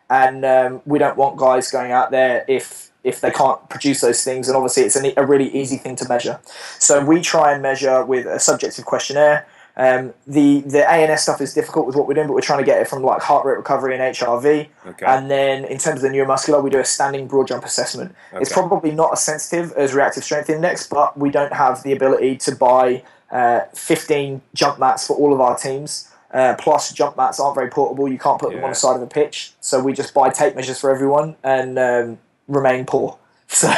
[0.10, 4.24] and um, we don't want guys going out there if if they can't produce those
[4.24, 4.48] things.
[4.48, 6.40] And obviously, it's a, a really easy thing to measure.
[6.80, 9.48] So we try and measure with a subjective questionnaire.
[9.80, 12.66] Um, the the ANS stuff is difficult with what we're doing, but we're trying to
[12.66, 14.68] get it from like heart rate recovery and HRV.
[14.86, 15.06] Okay.
[15.06, 18.14] And then in terms of the neuromuscular, we do a standing broad jump assessment.
[18.34, 18.42] Okay.
[18.42, 22.36] It's probably not as sensitive as reactive strength index, but we don't have the ability
[22.40, 26.12] to buy uh, 15 jump mats for all of our teams.
[26.34, 28.12] Uh, plus, jump mats aren't very portable.
[28.12, 29.54] You can't put them on the side of a pitch.
[29.62, 33.18] So we just buy tape measures for everyone and um, remain poor.
[33.48, 33.72] So.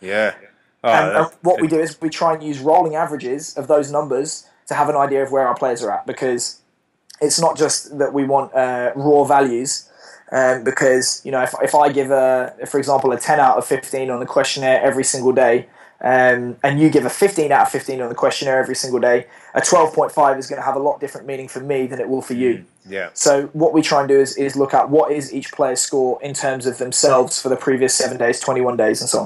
[0.00, 0.34] Yeah.
[0.86, 3.90] Oh, And, and what we do is we try and use rolling averages of those
[3.90, 6.60] numbers to have an idea of where our players are at because
[7.20, 9.90] it's not just that we want uh, raw values.
[10.32, 13.66] Um, because you know, if, if I give a, for example, a ten out of
[13.66, 15.68] fifteen on the questionnaire every single day,
[16.00, 19.26] um, and you give a fifteen out of fifteen on the questionnaire every single day,
[19.54, 22.00] a twelve point five is going to have a lot different meaning for me than
[22.00, 22.64] it will for you.
[22.88, 23.10] yeah.
[23.12, 26.20] So what we try and do is, is look at what is each player's score
[26.22, 29.18] in terms of themselves for the previous seven days, twenty one days, and so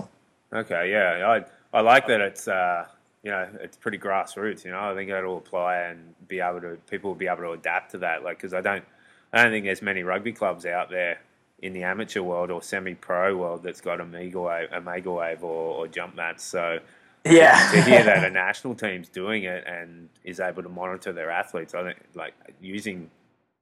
[0.52, 0.60] on.
[0.60, 1.26] Okay, yeah,
[1.72, 2.86] I I like that it's uh
[3.22, 4.64] you know it's pretty grassroots.
[4.64, 7.52] You know, I think it'll apply and be able to people will be able to
[7.52, 8.22] adapt to that.
[8.22, 8.84] Like, because I don't
[9.32, 11.18] I don't think there's many rugby clubs out there
[11.60, 15.74] in the amateur world or semi-pro world that's got Omega Wave, a mega wave or,
[15.74, 16.44] or jump mats.
[16.44, 16.78] So
[17.24, 17.70] Yeah.
[17.72, 21.74] to hear that a national team's doing it and is able to monitor their athletes,
[21.74, 23.10] I think like using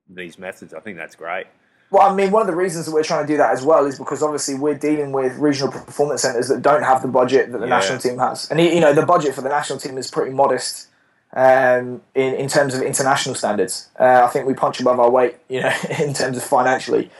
[0.08, 1.46] these methods, I think that's great.
[1.90, 3.86] Well, I mean, one of the reasons that we're trying to do that as well
[3.86, 7.58] is because obviously we're dealing with regional performance centres that don't have the budget that
[7.58, 7.76] the Yeah.
[7.76, 10.88] national team has, and you know the budget for the national team is pretty modest
[11.34, 13.88] um, in in terms of international standards.
[14.00, 17.10] Uh, I think we punch above our weight, you know, in terms of financially,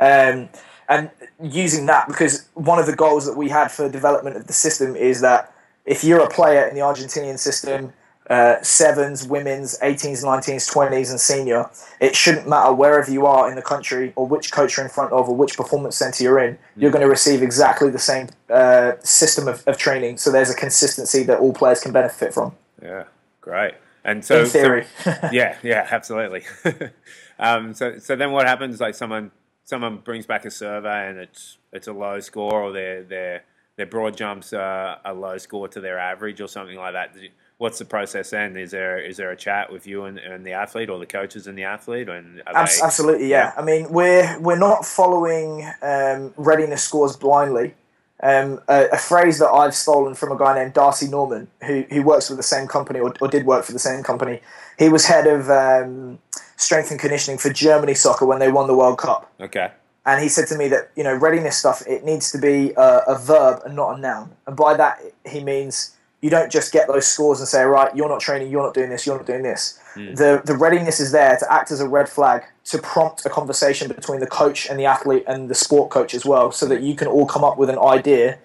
[0.00, 0.48] um,
[0.88, 1.10] and
[1.42, 4.96] using that because one of the goals that we had for development of the system
[4.96, 5.52] is that
[5.84, 7.92] if you're a player in the Argentinian system
[8.30, 11.68] uh, sevens, women's, 18s, 19s, 20s, and senior.
[12.00, 15.12] It shouldn't matter wherever you are in the country or which coach you're in front
[15.12, 16.58] of or which performance centre you're in.
[16.76, 20.18] You're going to receive exactly the same uh, system of, of training.
[20.18, 22.54] So there's a consistency that all players can benefit from.
[22.82, 23.04] Yeah,
[23.40, 23.74] great.
[24.04, 24.86] And so, in theory.
[25.02, 26.44] so- yeah, yeah, absolutely.
[27.38, 28.80] um, so, so then what happens?
[28.80, 29.30] Like someone,
[29.64, 33.44] someone brings back a survey and it's it's a low score, or their their
[33.76, 37.16] their broad jumps are a low score to their average, or something like that.
[37.58, 38.56] What's the process then?
[38.56, 41.46] Is there is there a chat with you and, and the athlete, or the coaches
[41.46, 43.52] and the athlete, and Abs- they- absolutely, yeah.
[43.56, 47.74] I mean, we're we're not following um, readiness scores blindly.
[48.22, 52.02] Um, a, a phrase that I've stolen from a guy named Darcy Norman, who who
[52.02, 54.40] works for the same company or, or did work for the same company.
[54.78, 56.18] He was head of um,
[56.56, 59.70] strength and conditioning for Germany soccer when they won the World Cup, Okay.
[60.06, 63.02] and he said to me that you know readiness stuff it needs to be a,
[63.08, 66.84] a verb and not a noun, and by that he means you don't just get
[66.88, 69.42] those scores and say right you're not training, you're not doing this, you're not doing
[69.42, 73.30] this the the readiness is there to act as a red flag to prompt a
[73.30, 76.82] conversation between the coach and the athlete and the sport coach as well, so that
[76.82, 78.38] you can all come up with an idea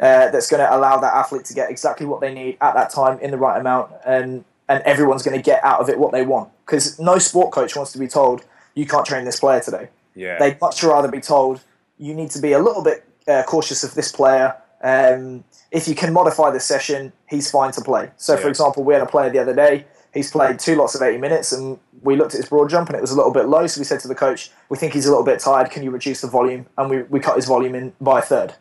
[0.00, 2.90] uh, that's going to allow that athlete to get exactly what they need at that
[2.90, 6.12] time in the right amount, and and everyone's going to get out of it what
[6.12, 6.50] they want.
[6.64, 9.88] Because no sport coach wants to be told you can't train this player today.
[10.14, 10.38] Yeah.
[10.38, 11.60] They'd much rather be told
[11.98, 14.56] you need to be a little bit uh, cautious of this player.
[14.82, 18.10] Um, if you can modify the session, he's fine to play.
[18.16, 19.86] So, for example, we had a player the other day.
[20.12, 22.96] He's played two lots of 80 minutes, and we looked at his broad jump, and
[22.96, 23.66] it was a little bit low.
[23.66, 25.70] So we said to the coach, "We think he's a little bit tired.
[25.70, 28.54] Can you reduce the volume?" And we, we cut his volume in by a third.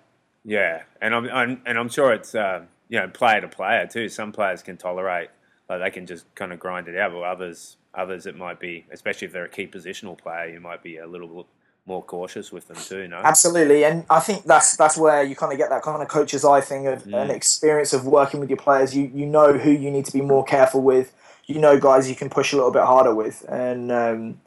[0.44, 4.10] Yeah, and I'm, I'm and I'm sure it's uh, you know player to player too.
[4.10, 5.30] Some players can tolerate
[5.70, 8.86] like they can just kind of grind it out, but others others it might be,
[8.92, 11.46] especially if they're a key positional player, you might be a little bit
[11.88, 13.08] more cautious with them too.
[13.08, 16.08] No, Absolutely, and I think that's that's where you kind of get that kind of
[16.08, 17.24] coach's eye thing of Mm.
[17.24, 18.96] an experience of working with your players.
[18.96, 21.14] You you know who you need to be more careful with.
[21.46, 24.42] You know guys you can push a little bit harder with, and um,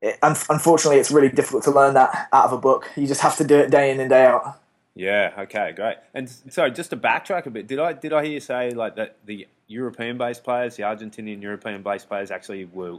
[0.00, 2.90] it, un- unfortunately, it's really difficult to learn that out of a book.
[2.96, 4.58] You just have to do it day in and day out.
[4.94, 5.32] Yeah.
[5.38, 5.72] Okay.
[5.76, 5.98] Great.
[6.14, 8.96] And so, just to backtrack a bit, did I did I hear you say like
[8.96, 12.98] that the European-based players, the Argentinian European-based players, actually were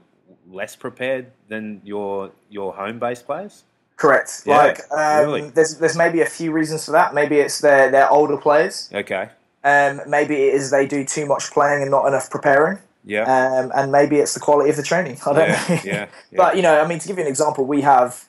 [0.50, 3.64] less prepared than your your home-based players?
[4.02, 4.42] Correct.
[4.48, 5.50] Yeah, like um, really.
[5.52, 7.14] there's there's maybe a few reasons for that.
[7.14, 8.90] Maybe it's they're they're older players.
[8.92, 9.30] Okay.
[9.64, 12.80] Um, maybe it is they do too much playing and not enough preparing.
[13.06, 13.26] Yeah.
[13.26, 15.20] Um, and maybe it's the quality of the training.
[15.28, 15.76] I don't yeah, know.
[15.76, 15.82] yeah.
[15.84, 16.08] Yeah.
[16.36, 18.28] But you know, I mean, to give you an example, we have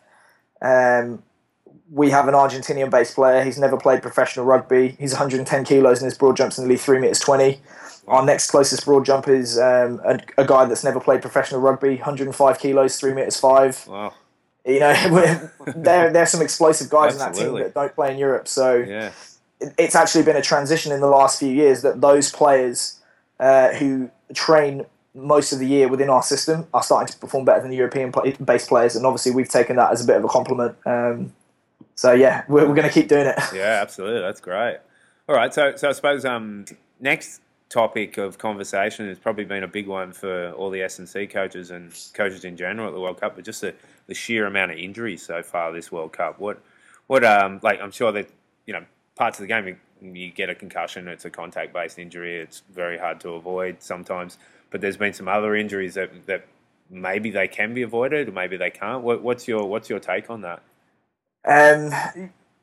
[0.61, 1.23] um,
[1.91, 3.43] we have an Argentinian-based player.
[3.43, 4.97] He's never played professional rugby.
[5.01, 7.63] He's 110 kilos and his broad jumps nearly three meters 20.
[8.09, 11.97] Our next closest broad jump is um, a, a guy that's never played professional rugby,
[11.97, 13.87] 105 kilos, three meters five.
[13.87, 14.13] Wow.
[14.65, 14.93] You know,
[15.77, 18.47] there there's some explosive guys in that team that don't play in Europe.
[18.49, 19.11] So Yeah.
[19.61, 23.01] it- it's actually been a transition in the last few years that those players
[23.41, 27.61] uh, who train most of the year within our system are starting to perform better
[27.61, 30.25] than the European pla- based players, and obviously we've taken that as a bit of
[30.25, 30.75] a compliment.
[30.87, 31.33] Um,
[31.95, 33.39] so yeah, we're, we're going to keep doing it.
[33.55, 34.21] Yeah, absolutely.
[34.21, 34.79] That's great.
[35.29, 35.53] All right.
[35.53, 36.65] So, so I suppose um,
[37.01, 41.09] next topic of conversation has probably been a big one for all the S and
[41.09, 43.75] C coaches and coaches in general at the World Cup, but just the,
[44.07, 46.39] the sheer amount of injuries so far this World Cup.
[46.39, 46.61] What,
[47.07, 48.29] what, um, like I'm sure that
[48.67, 48.85] you know
[49.17, 49.67] parts of the game
[50.01, 53.83] you, you get a concussion, it's a contact based injury, it's very hard to avoid
[53.83, 54.39] sometimes.
[54.71, 56.47] But there's been some other injuries that that
[56.91, 59.03] maybe they can be avoided, or maybe they can't.
[59.03, 60.63] What, what's your what's your take on that?
[61.45, 61.93] Um,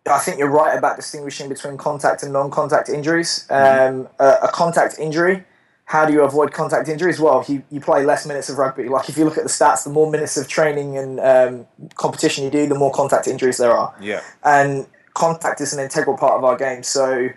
[0.10, 3.46] I think you're right about distinguishing between contact and non-contact injuries.
[3.50, 5.44] Um, a, a contact injury.
[5.90, 7.20] How do you avoid contact injuries?
[7.20, 8.88] Well, you, you play less minutes of rugby.
[8.90, 12.44] Like if you look at the stats, the more minutes of training and um, competition
[12.44, 13.96] you do, the more contact injuries there are.
[14.00, 14.22] Yeah.
[14.44, 16.84] and contact is an integral part of our game.
[16.84, 17.30] So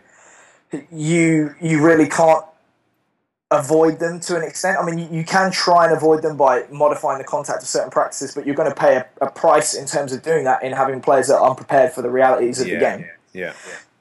[0.90, 2.44] you you really can't
[3.50, 4.76] avoid them to an extent.
[4.78, 7.90] I mean, you, you can try and avoid them by modifying the contact of certain
[7.90, 10.72] practices, but you're going to pay a, a price in terms of doing that in
[10.72, 12.74] having players that are unprepared for the realities of Yeah.
[12.74, 13.10] the game.
[13.32, 13.52] Yeah.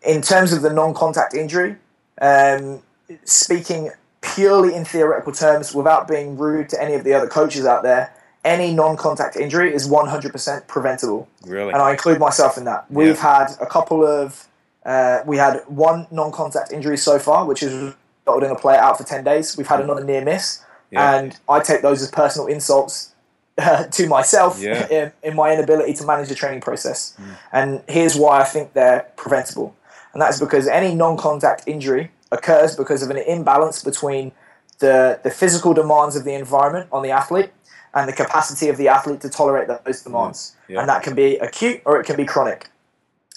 [0.03, 1.77] In terms of the non-contact injury,
[2.21, 2.81] um,
[3.23, 7.83] speaking purely in theoretical terms, without being rude to any of the other coaches out
[7.83, 11.73] there, any non-contact injury is 100% preventable Really.
[11.73, 12.85] and I include myself in that.
[12.89, 14.47] We've had a couple of,
[14.85, 17.93] uh, we had one non-contact injury so far, which is
[18.25, 19.57] resulted in a player out for ten days.
[19.57, 21.15] We've had another near miss, Yeah.
[21.17, 23.11] and I take those as personal insults
[23.59, 24.87] uh, to myself Yeah.
[24.91, 27.15] in, in my inability to manage the training process.
[27.51, 29.75] And here's why I think they're preventable,
[30.13, 34.31] and that's because any non-contact injury occurs because of an imbalance between
[34.79, 37.51] the the physical demands of the environment on the athlete
[37.93, 40.55] and the capacity of the athlete to tolerate those demands.
[40.67, 40.79] Yeah.
[40.79, 42.69] And that can be acute or it can be chronic.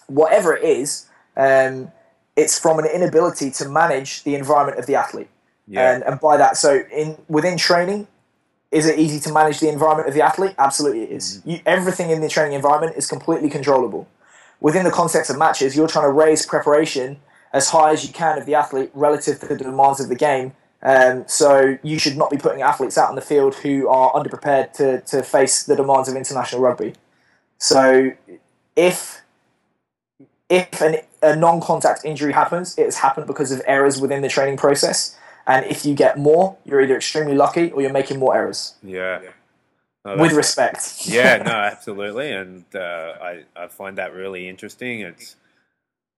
[0.06, 1.90] Whatever it is, um,
[2.36, 5.28] it's from an inability to manage the environment of the athlete.
[5.66, 5.94] Yeah.
[5.94, 8.06] And, and by that, so in within training,
[8.70, 10.54] is it easy to manage the environment of the athlete?
[10.58, 11.42] Absolutely, it is.
[11.44, 14.08] You, everything in the training environment is completely controllable.
[14.60, 17.20] Within the context of matches, you're trying to raise preparation
[17.54, 20.52] as high as you can of the athlete relative to the demands of the game.
[20.82, 24.72] Um, so you should not be putting athletes out on the field who are underprepared
[24.74, 26.94] to, to face the demands of international rugby.
[27.56, 28.12] So
[28.76, 29.22] if
[30.50, 34.58] if an, a non-contact injury happens, it has happened because of errors within the training
[34.58, 35.16] process.
[35.46, 38.74] And if you get more, you're either extremely lucky or you're making more errors.
[38.82, 39.22] Yeah.
[40.04, 41.06] No, With respect.
[41.06, 45.00] yeah, no, absolutely, and uh, I I find that really interesting.
[45.00, 45.36] It's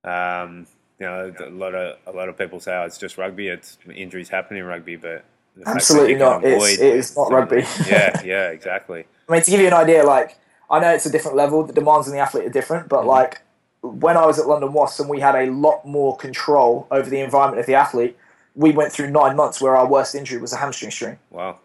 [0.02, 0.66] um,
[0.98, 3.78] you know a lot of a lot of people say oh, it's just rugby, it's
[3.94, 5.24] injuries happen in rugby, but
[5.56, 6.44] the fact that Absolutely not.
[6.44, 7.64] It's- avoid it is not rugby.
[7.86, 9.06] yeah, yeah, exactly.
[9.28, 10.38] I mean, to give you an idea, like
[10.70, 11.64] I know it's a different level.
[11.64, 13.08] The demands on the athlete are different, but mm-hmm.
[13.08, 13.42] like
[13.82, 17.20] when I was at London Wasps and we had a lot more control over the
[17.20, 18.16] environment of the athlete,
[18.54, 21.18] we went through nine months where our worst injury was a hamstring strain.
[21.30, 21.58] Wow.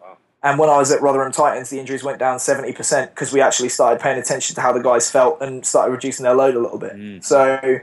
[0.44, 3.40] And when I was at Rotherham Titans, the injuries went down seventy percent because we
[3.40, 6.60] actually started paying attention to how the guys felt and started reducing their load a
[6.60, 6.94] little bit.
[6.94, 7.22] Mm.
[7.22, 7.80] So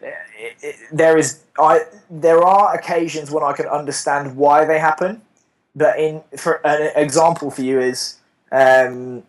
[0.00, 1.80] it, it, there is I
[2.10, 5.22] there are occasions when I can understand why they happen,
[5.74, 8.18] but in for an example for you is,
[8.52, 9.22] um,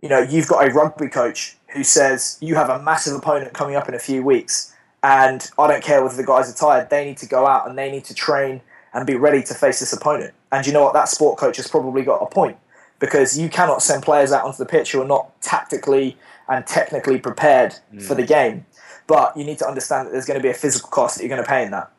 [0.00, 3.76] you know, you've got a rugby coach who says you have a massive opponent coming
[3.76, 6.90] up in a few weeks, and I don't care whether the guys are tired.
[6.90, 8.60] They need to go out and they need to train
[8.94, 10.34] and be ready to face this opponent.
[10.50, 10.92] And you know what?
[10.92, 12.58] That sport coach has probably got a point
[12.98, 16.16] because you cannot send players out onto the pitch who are not tactically
[16.48, 18.66] and technically prepared for the game.
[19.06, 21.34] But you need to understand that there's going to be a physical cost that you're
[21.34, 21.90] going to pay in that.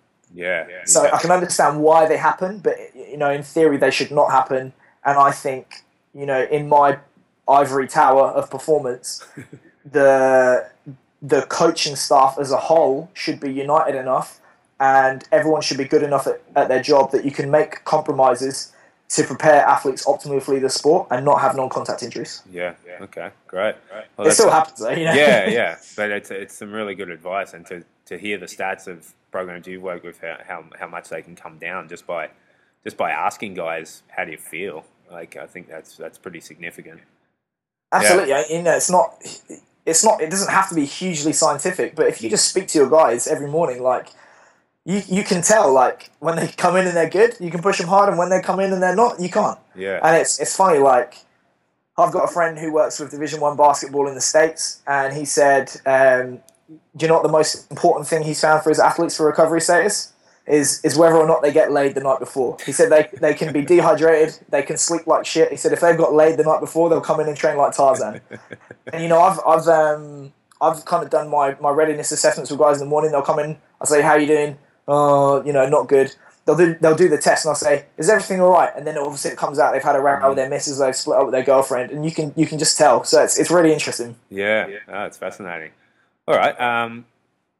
[0.67, 0.67] Yeah.
[0.85, 4.31] So I can understand why they happen, but you know, in theory, they should not
[4.31, 4.73] happen.
[5.05, 6.99] And I think, you know, in my
[7.47, 9.25] ivory tower of performance,
[9.85, 10.67] the
[11.21, 14.41] the coaching staff as a whole should be united enough,
[14.79, 18.72] and everyone should be good enough at, at their job that you can make compromises
[19.15, 22.41] to prepare athletes optimally for the sport and not have non-contact injuries.
[22.51, 22.73] Yeah.
[23.01, 23.29] Okay.
[23.47, 23.75] Great.
[24.17, 24.89] Well, It still happens, though.
[24.91, 25.13] You know?
[25.13, 28.87] yeah, yeah, but it's it's some really good advice, and to, to hear the stats
[28.87, 32.29] of programs you work with, how, how how much they can come down just by
[32.83, 34.85] just by asking guys, how do you feel?
[35.11, 37.01] Like I think that's that's pretty significant.
[37.91, 38.33] Absolutely.
[38.33, 39.23] I- You know, it's not.
[39.85, 40.21] It's not.
[40.21, 43.27] It doesn't have to be hugely scientific, but if you just speak to your guys
[43.27, 44.07] every morning, like
[44.85, 47.77] you, you can tell, like when they come in and they're good, you can push
[47.77, 49.59] them hard, and when they come in and they're not, you can't.
[49.75, 50.79] Yeah, And it's it's funny.
[50.79, 51.17] Like
[51.97, 55.25] I've got a friend who works with Division One basketball in the states, and he
[55.25, 56.39] said, um,
[56.97, 59.61] "Do you know what the most important thing he's found for his athletes for recovery
[59.61, 60.13] status?
[60.45, 62.57] is is whether or not they get laid the night before.
[62.65, 65.49] He said they they can be dehydrated, they can sleep like shit.
[65.51, 67.73] He said if they've got laid the night before, they'll come in and train like
[67.73, 68.19] Tarzan.
[68.93, 72.59] and you know, I've I've um I've kind of done my, my readiness assessments with
[72.59, 73.11] guys in the morning.
[73.11, 74.57] They'll come in, I'll say, "How you doing?"
[74.87, 76.15] Oh, you know, not good.
[76.45, 78.97] They'll do they'll do the test, and I'll say, "Is everything all right?" And then
[78.97, 81.31] obviously it comes out they've had a row with their missus, they've split up with
[81.31, 83.03] their girlfriend, and you can you can just tell.
[83.05, 84.17] So it's it's really interesting.
[84.29, 85.71] Yeah, oh, it's fascinating.
[86.27, 86.59] All right.
[86.59, 87.05] Um,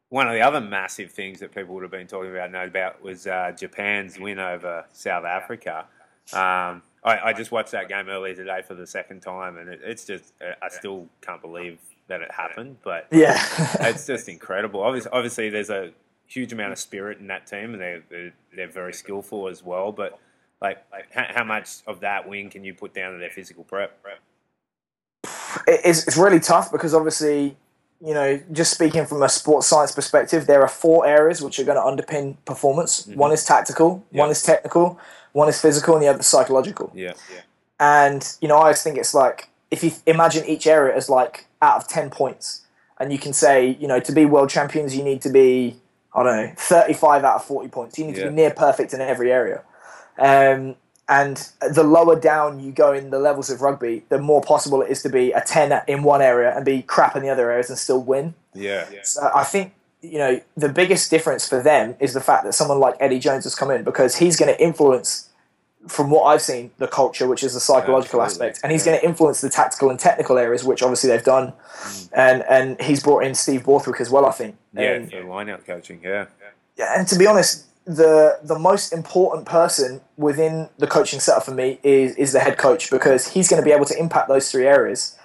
[0.10, 3.02] one of the other massive things that people would have been talking about, no doubt,
[3.02, 5.86] was uh, Japan's win over South Africa.
[6.34, 9.82] Um, I, I, just watched that game earlier today for the second time, and it,
[9.84, 12.78] it's just I still can't believe that it happened.
[12.84, 13.44] But yeah,
[13.80, 14.82] it's just incredible.
[14.82, 15.92] Obviously, obviously, there's a
[16.34, 19.92] huge amount of spirit in that team, and they're they're, they're very skillful as well.
[19.92, 20.20] But
[20.62, 23.64] like, like how, how, much of that win can you put down to their physical
[23.64, 24.00] prep?
[25.68, 27.58] It's, it's really tough because obviously
[28.06, 31.64] you know, just speaking from a sports science perspective, there are four areas which are
[31.64, 33.04] going to underpin performance.
[33.04, 33.18] Mm-hmm.
[33.18, 35.00] One is tactical, one is technical,
[35.32, 36.92] one is physical, and the other is psychological.
[36.94, 37.14] Yeah.
[37.32, 37.42] yeah.
[37.80, 41.48] And you know, I always think it's like if you imagine each area as like
[41.62, 42.64] out of ten points,
[43.00, 45.78] and you can say, you know, to be world champions, you need to be,
[46.16, 47.98] I don't know, thirty-five out of forty points.
[47.98, 48.26] You need yeah.
[48.26, 49.64] to be near perfect in every area.
[50.18, 50.76] Um,
[51.10, 54.90] and the lower down you go in the levels of rugby, the more possible it
[54.90, 57.70] is to be a 10 in one area and be crap in the other areas
[57.70, 58.34] and still win.
[58.54, 58.88] Yeah.
[58.92, 59.00] yeah.
[59.04, 62.80] So I think, you know, the biggest difference for them is the fact that someone
[62.80, 65.30] like Eddie Jones has come in because he's going to influence,
[65.88, 68.48] from what I've seen, the culture, which is the psychological Absolutely.
[68.48, 68.94] aspect, and he's yeah.
[68.94, 71.52] going to influence the tactical and technical areas, which obviously they've done.
[71.52, 72.10] Mm.
[72.14, 74.56] And and he's brought in Steve Borthwick as well, I think.
[74.74, 76.26] Yeah, and, for line out coaching, yeah.
[76.78, 81.52] Yeah, and to be honest, the the most important person within the coaching setup for
[81.52, 84.52] me is is the head coach because he's going to be able to impact those
[84.52, 85.18] three areas.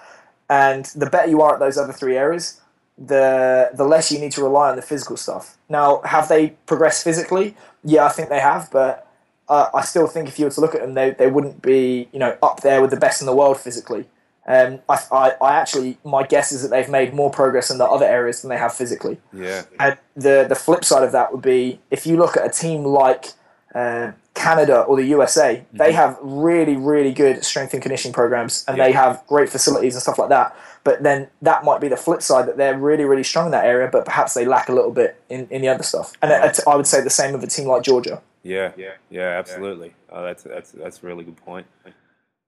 [0.51, 2.61] And the better you are at those other three areas,
[2.97, 5.57] the the less you need to rely on the physical stuff.
[5.69, 7.55] Now, have they progressed physically?
[7.85, 9.08] Yeah, I think they have, but
[9.49, 12.09] uh, I still think if you were to look at them, they, they wouldn't be
[12.13, 14.07] you know up there with the best in the world physically.
[14.47, 17.85] Um, I, I, I, actually, my guess is that they've made more progress in the
[17.85, 19.19] other areas than they have physically.
[19.31, 19.65] Yeah.
[19.79, 22.83] And the the flip side of that would be if you look at a team
[22.85, 23.27] like
[23.75, 25.77] uh, Canada or the USA, mm-hmm.
[25.77, 28.85] they have really, really good strength and conditioning programs, and yeah.
[28.85, 30.57] they have great facilities and stuff like that.
[30.85, 33.67] But then that might be the flip side that they're really, really strong in that
[33.67, 36.13] area, but perhaps they lack a little bit in, in the other stuff.
[36.23, 36.59] And right.
[36.67, 38.23] I would say the same of a team like Georgia.
[38.43, 39.95] Yeah, yeah, yeah, absolutely.
[40.11, 41.67] Oh, that's that's that's a really good point.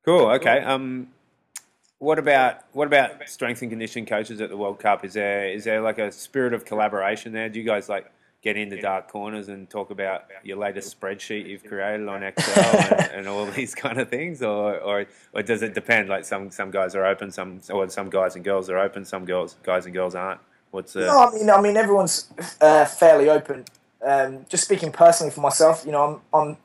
[0.04, 0.30] Cool.
[0.30, 0.60] Okay.
[0.60, 1.08] Um,
[1.98, 5.04] what about what about strength and conditioning coaches at the World Cup?
[5.04, 7.48] Is there is there like a spirit of collaboration there?
[7.48, 8.10] Do you guys like
[8.42, 13.10] get into dark corners and talk about your latest spreadsheet you've created on Excel and,
[13.12, 16.08] and, all these kind of things, or, or or does it depend?
[16.08, 19.26] Like some some guys are open, some or some guys and girls are open, some
[19.26, 20.40] girls guys and girls aren't.
[20.70, 21.00] What's the?
[21.00, 22.30] No, I mean I mean everyone's
[22.62, 23.66] uh, fairly open.
[24.04, 26.56] Um, just speaking personally for myself, you know, I'm I'm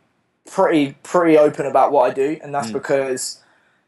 [0.49, 2.73] pretty pretty open about what I do, and that's mm.
[2.73, 3.41] because.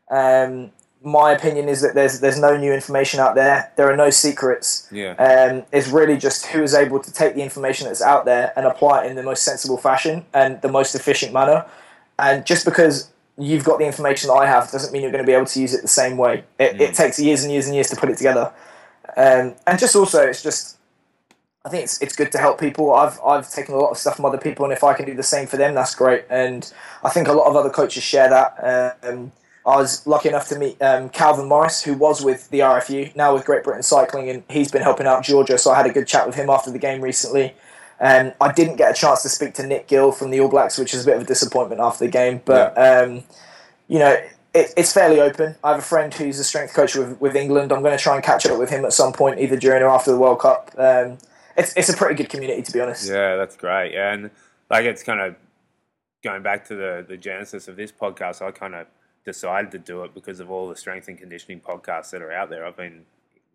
[0.09, 0.71] Um,
[1.03, 3.71] my opinion is that there's there's no new information out there.
[3.75, 4.87] There are no secrets.
[4.91, 5.11] Yeah.
[5.13, 8.65] Um, it's really just who is able to take the information that's out there and
[8.65, 11.65] apply it in the most sensible fashion and the most efficient manner.
[12.19, 15.27] And just because you've got the information that I have doesn't mean you're going to
[15.27, 16.43] be able to use it the same way.
[16.59, 16.81] It, mm.
[16.81, 18.51] it takes years and years and years to put it together.
[19.15, 20.76] Um, and just also, it's just
[21.67, 22.93] I think it's it's good to help people.
[22.93, 25.13] I've I've taken a lot of stuff from other people, and if I can do
[25.13, 26.23] the same for them, that's great.
[26.29, 26.71] And
[27.03, 28.97] I think a lot of other coaches share that.
[29.03, 29.33] Um,
[29.65, 33.33] I was lucky enough to meet um, Calvin Morris, who was with the RFU, now
[33.33, 35.57] with Great Britain Cycling, and he's been helping out Georgia.
[35.57, 37.53] So I had a good chat with him after the game recently.
[37.99, 40.77] Um, I didn't get a chance to speak to Nick Gill from the All Blacks,
[40.77, 42.41] which is a bit of a disappointment after the game.
[42.45, 43.01] But yeah.
[43.01, 43.23] um,
[43.89, 44.15] you know,
[44.53, 45.57] it, it's fairly open.
[45.65, 47.73] I have a friend who's a strength coach with, with England.
[47.73, 49.89] I'm going to try and catch up with him at some point, either during or
[49.89, 50.71] after the World Cup.
[50.77, 51.17] Um,
[51.57, 53.09] it's it's a pretty good community, to be honest.
[53.09, 53.93] Yeah, that's great.
[53.93, 54.29] Yeah, and
[54.69, 55.35] like it's kind of
[56.23, 58.41] going back to the the genesis of this podcast.
[58.41, 58.87] I kind of
[59.25, 62.49] decided to do it because of all the strength and conditioning podcasts that are out
[62.49, 62.65] there.
[62.65, 63.05] I've been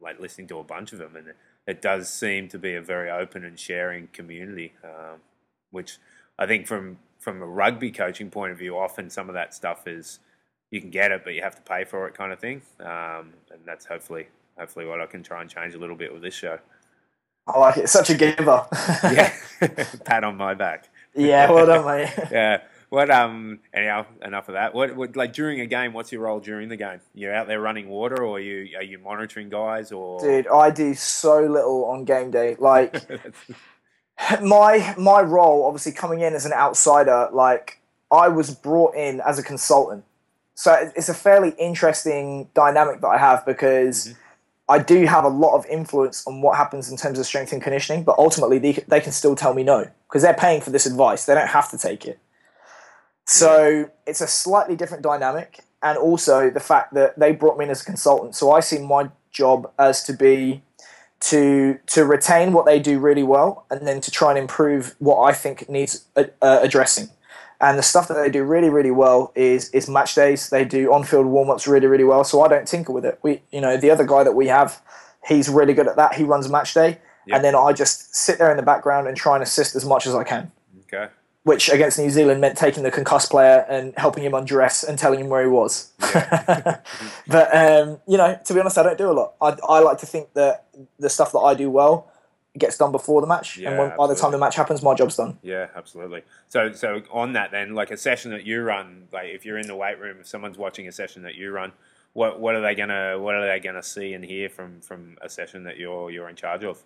[0.03, 1.32] like listening to a bunch of them, and
[1.66, 5.20] it, does seem to be a very open and sharing community, um,
[5.70, 5.98] which
[6.38, 9.86] I think from from a rugby coaching point of view, often some of that stuff
[9.86, 10.18] is
[10.72, 12.62] you can get it, but you have to pay for it, kind of thing.
[12.80, 14.26] Um, and that's hopefully
[14.59, 16.59] hopefully what I can try and change a little bit with this show.
[17.47, 17.88] I like it.
[17.88, 18.66] Such a giver.
[19.05, 19.32] yeah,
[20.05, 20.88] pat on my back.
[21.14, 22.12] Yeah, well done, mate.
[22.30, 22.62] yeah.
[22.88, 24.74] What um anyhow enough of that.
[24.74, 25.95] What, what like during a game?
[25.95, 27.01] What's your role during the game?
[27.14, 29.93] You're out there running water, or are you are you monitoring guys?
[29.93, 32.55] Or dude, I do so little on game day.
[32.59, 32.95] Like
[34.43, 37.80] my my role, obviously coming in as an outsider, like
[38.11, 40.05] I was brought in as a consultant,
[40.55, 44.09] so it's a fairly interesting dynamic that I have because.
[44.09, 44.18] Mm-hmm.
[44.73, 47.61] I do have a lot of influence on what happens in terms of strength and
[47.61, 50.87] conditioning, but ultimately they, they can still tell me no because they're paying for this
[50.87, 51.27] advice.
[51.27, 52.18] They don't have to take it.
[53.27, 57.70] So it's a slightly different dynamic, and also the fact that they brought me in
[57.70, 58.35] as a consultant.
[58.35, 60.62] So I see my job as to be
[61.20, 65.18] to to retain what they do really well, and then to try and improve what
[65.23, 67.11] I think needs uh, uh, addressing.
[67.62, 70.50] And the stuff that they do really, really well is is match days.
[70.50, 72.24] They do on field warm ups really, really well.
[72.24, 73.20] So I don't tinker with it.
[73.22, 74.82] We, you know, the other guy that we have,
[75.26, 76.14] he's really good at that.
[76.14, 77.36] He runs match day, Yep.
[77.36, 80.08] and then I just sit there in the background and try and assist as much
[80.08, 80.50] as I can.
[80.92, 81.06] Okay.
[81.44, 85.20] Which against New Zealand meant taking the concussed player and helping him undress and telling
[85.20, 85.92] him where he was.
[86.00, 89.34] but um, you know, to be honest, I don't do a lot.
[89.40, 90.64] I, I like to think that
[90.98, 92.11] the stuff that I do well
[92.59, 94.94] gets done before the match, Yeah, and when, by the time the match happens, my
[94.94, 95.38] job's done.
[95.42, 96.22] Yeah, absolutely.
[96.48, 99.66] So, so on that then, like a session that you run, like if you're in
[99.66, 101.72] the weight room, if someone's watching a session that you run,
[102.12, 105.28] what what are they gonna what are they gonna see and hear from from a
[105.28, 106.82] session that you're you're in charge of?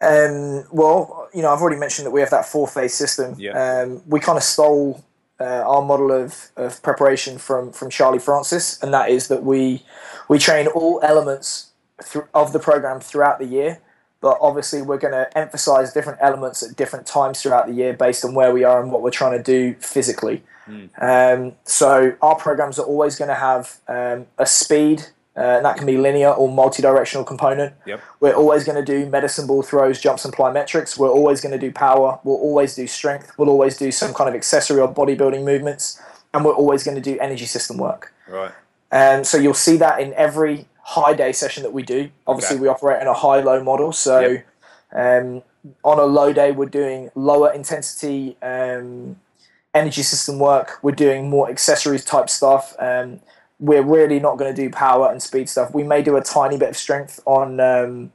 [0.00, 3.36] Um, well, you know, I've already mentioned that we have that four phase system.
[3.38, 3.82] Yeah.
[3.82, 5.04] Um, we kind of stole
[5.40, 9.82] uh, our model of, of preparation from from Charlie Francis, and that is that we
[10.28, 11.72] we train all elements
[12.02, 13.80] through, of the program throughout the year.
[14.24, 18.24] But obviously, we're going to emphasize different elements at different times throughout the year based
[18.24, 20.42] on where we are and what we're trying to do physically.
[20.98, 25.02] Um, so our programs are always going to have um, a speed,
[25.36, 27.74] uh, and that can be linear or multi-directional component.
[27.84, 28.00] Yep.
[28.20, 30.96] We're always going to do medicine ball throws, jumps, and plyometrics.
[30.96, 32.18] We're always going to do power.
[32.24, 33.30] We'll always do strength.
[33.36, 36.00] We'll always do some kind of accessory or bodybuilding movements,
[36.32, 38.14] and we're always going to do energy system work.
[38.26, 38.52] Right.
[38.90, 42.10] Um, so you'll see that in every high day session that we do.
[42.26, 42.62] Obviously, Okay.
[42.62, 43.90] we operate in a high low model.
[43.92, 44.44] So Yep.
[44.92, 45.42] um,
[45.82, 49.16] on a low day, we're doing lower intensity um,
[49.72, 50.78] energy system work.
[50.82, 52.76] We're doing more accessories type stuff.
[52.78, 53.20] Um,
[53.58, 55.72] we're really not going to do power and speed stuff.
[55.74, 57.60] We may do a tiny bit of strength on.
[57.60, 58.12] Um,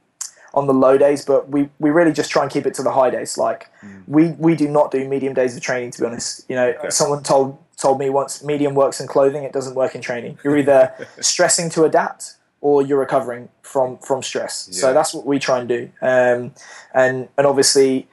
[0.52, 2.90] on the low days, but we, we really just try and keep it to the
[2.90, 3.38] high days.
[3.38, 3.68] Like
[4.08, 5.92] we, we do not do medium days of training.
[5.92, 9.52] To be honest, you know, someone told told me once medium works in clothing, it
[9.52, 10.40] doesn't work in training.
[10.42, 14.68] You're either stressing to adapt or you're recovering from from stress.
[14.70, 14.80] Yeah.
[14.80, 15.90] So that's what we try and do.
[16.02, 16.52] Um,
[16.94, 18.08] and and obviously,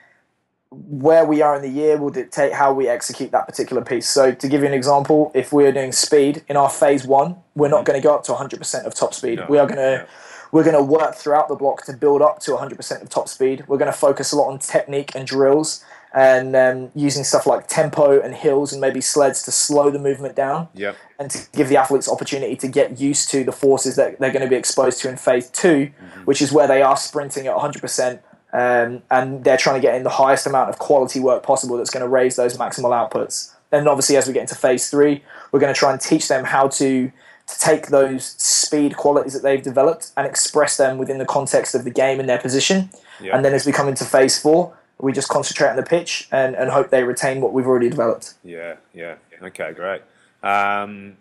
[0.71, 4.07] where we are in the year will dictate how we execute that particular piece.
[4.09, 7.69] So to give you an example, if we're doing speed in our phase one, we're
[7.69, 9.39] not going to go up to 100% of top speed.
[9.39, 10.05] No, we are going to no.
[10.51, 13.65] we're going to work throughout the block to build up to 100% of top speed.
[13.67, 15.83] We're going to focus a lot on technique and drills
[16.18, 20.36] and um, using stuff like tempo and hills and maybe sleds to slow the movement
[20.36, 20.95] down Yep.
[21.20, 24.41] and to give the athletes opportunity to get used to the forces that they're going
[24.43, 25.91] to be exposed to in phase 2
[26.26, 28.20] which is where they are sprinting at 100%
[28.53, 31.91] um, and they're trying to get in the highest amount of quality work possible that's
[31.91, 33.53] going to raise those maximal outputs.
[33.70, 36.45] Then obviously as we get into phase three, we're going to try and teach them
[36.45, 37.11] how to
[37.47, 41.86] to take those speed qualities that they've developed and express them within the context of
[41.86, 42.89] the game and their position.
[43.36, 46.55] And then as we come into phase four, we just concentrate on the pitch and,
[46.55, 48.33] and hope they retain what we've already developed.
[48.43, 49.15] Yeah, yeah.
[49.41, 50.01] Okay, great.
[50.43, 51.17] Um,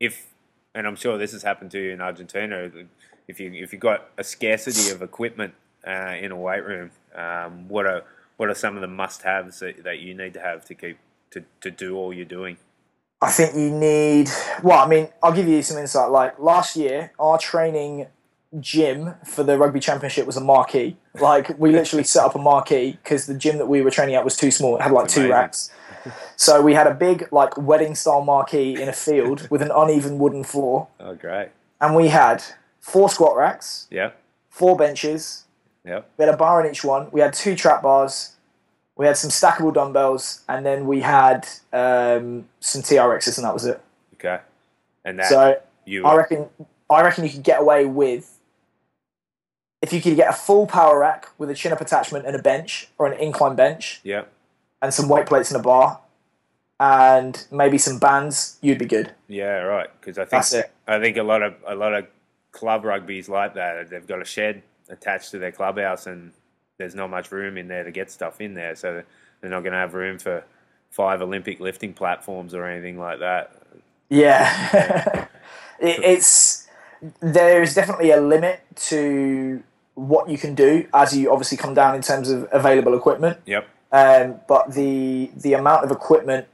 [0.00, 0.26] if
[0.74, 2.70] and I'm sure this has happened to you in Argentina,
[3.26, 5.54] if you if you got a scarcity of equipment
[5.86, 8.04] uh, in a weight room, um, what are
[8.36, 10.98] what are some of the must-haves that, that you need to have to keep
[11.30, 12.56] to, to do all you're doing?
[13.20, 14.30] I think you need.
[14.62, 16.10] Well, I mean, I'll give you some insight.
[16.10, 18.06] Like last year, our training
[18.60, 20.96] gym for the rugby championship was a marquee.
[21.20, 24.24] Like we literally set up a marquee because the gym that we were training at
[24.24, 24.76] was too small.
[24.76, 25.32] It had like two Amazing.
[25.32, 25.70] racks.
[26.36, 30.18] So we had a big like wedding style marquee in a field with an uneven
[30.18, 31.50] wooden floor, Oh, great.
[31.80, 32.42] and we had
[32.80, 34.10] four squat racks, Yeah.
[34.48, 35.44] four benches.
[35.84, 36.08] Yep.
[36.16, 37.08] We had a bar in each one.
[37.10, 38.36] We had two trap bars.
[38.96, 43.64] We had some stackable dumbbells, and then we had um, some TRXs, and that was
[43.64, 43.80] it.
[44.14, 44.38] Okay.
[45.04, 46.48] And that So you I reckon
[46.90, 48.37] I reckon you could get away with
[49.88, 52.42] if you could get a full power rack with a chin up attachment and a
[52.42, 54.30] bench or an incline bench Yep.
[54.82, 56.00] and some weight plates and a bar
[56.78, 59.12] and maybe some bands, you'd be good.
[59.26, 59.88] Yeah, right.
[60.00, 60.70] Because I think That's it.
[60.86, 62.06] I think a lot of a lot of
[62.52, 63.88] club rugby's like that.
[63.90, 66.32] They've got a shed attached to their clubhouse, and
[66.76, 68.74] there's not much room in there to get stuff in there.
[68.76, 69.02] So
[69.40, 70.44] they're not going to have room for
[70.90, 73.52] five Olympic lifting platforms or anything like that.
[74.08, 75.26] Yeah.
[75.80, 76.68] it, it's
[77.20, 79.62] there's definitely a limit to
[79.98, 83.38] what you can do as you obviously come down in terms of available equipment.
[83.46, 83.68] Yep.
[83.90, 86.46] Um, but the the amount of equipment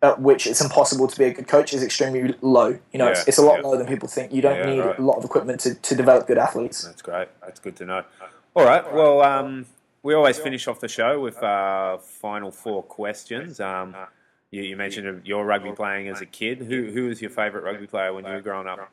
[0.00, 2.78] at which it's impossible to be a good coach is extremely low.
[2.92, 3.66] You know, Yeah, it's, it's a lot yeah.
[3.66, 4.32] lower than people think.
[4.32, 4.98] You don't Yeah, need right.
[4.98, 6.82] a lot of equipment to, to develop good athletes.
[6.82, 7.28] That's great.
[7.40, 8.04] That's good to know.
[8.54, 8.84] All right.
[8.94, 9.66] Well, um,
[10.04, 13.58] we always finish off the show with our final four questions.
[13.58, 13.96] Um,
[14.52, 16.58] you, you mentioned your rugby playing as a kid.
[16.62, 18.90] Who who was your favourite rugby player when you were growing up?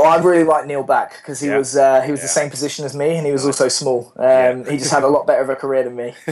[0.00, 1.58] Oh, I really like Neil Back because he Yeah.
[1.58, 2.30] was uh, he was the Yeah.
[2.40, 4.12] same position as me, and he was also small.
[4.16, 6.14] Um, He just had a lot better of a career than me.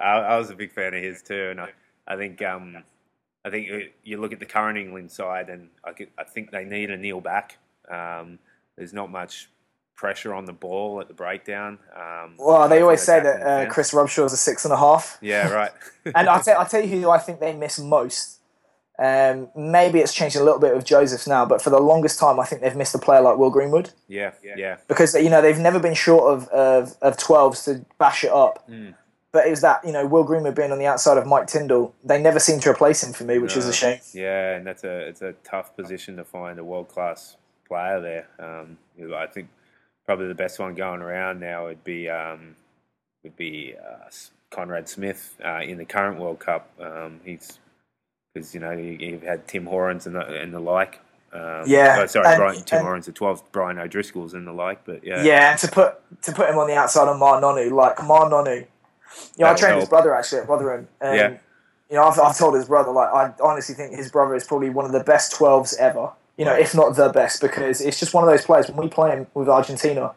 [0.00, 1.68] I, I was a big fan of his too, and I,
[2.06, 2.82] I think um,
[3.44, 3.68] I think
[4.04, 6.96] you- look at the current England side, and I, could, I think they need a
[6.96, 7.58] Neil Back.
[7.90, 8.38] Um,
[8.76, 9.48] there's not much
[9.94, 11.78] pressure on the ball at the breakdown.
[11.94, 13.70] Um, Well, they always say that uh.
[13.72, 15.18] Chris Robshaw's a six and a half.
[15.20, 15.72] Yeah, right.
[16.14, 18.38] And I'll, tell, I'll tell you who I think they miss most.
[18.98, 22.38] Um, maybe it's changed a little bit with Joseph's now, but for the longest time,
[22.38, 25.58] I think they've missed a player like Will Greenwood yeah, yeah, because you know they've
[25.58, 28.68] never been short of of, of 12s to bash it up.
[28.68, 28.94] Mm.
[29.32, 31.94] But it was that you know Will Greenwood being on the outside of Mike Tindall,
[32.04, 33.98] they never seem to replace him for me, which is a shame.
[34.12, 37.36] yeah, and that's a it's a tough position to find a world class
[37.66, 38.28] player there.
[38.38, 39.48] Um, you know, I think
[40.04, 42.56] probably the best one going around now would be um,
[43.22, 44.10] would be uh,
[44.50, 46.70] Conrad Smith uh, in the current World Cup.
[46.78, 47.58] Um, he's
[48.32, 51.00] because you know you, you've had Tim Horans and the, and the like.
[51.32, 54.52] Um, Yeah, oh, sorry, and- Brian, Tim and- Horans the 12th, Brian O'Driscoll's and the
[54.52, 54.84] like.
[54.84, 57.70] But yeah, Yeah, and to put to put him on the outside of Ma'a Nonu,
[57.72, 58.56] like Ma'a Nonu.
[59.36, 60.88] You know, I trained his brother actually at Rotherham.
[61.00, 61.36] And, Yeah.
[61.90, 64.70] You know, I've, I've told his brother, like, I honestly think his brother is probably
[64.70, 66.10] one of the best 12s ever.
[66.38, 68.66] You know, if not the best, because it's just one of those players.
[68.68, 70.12] When we play him with Argentina,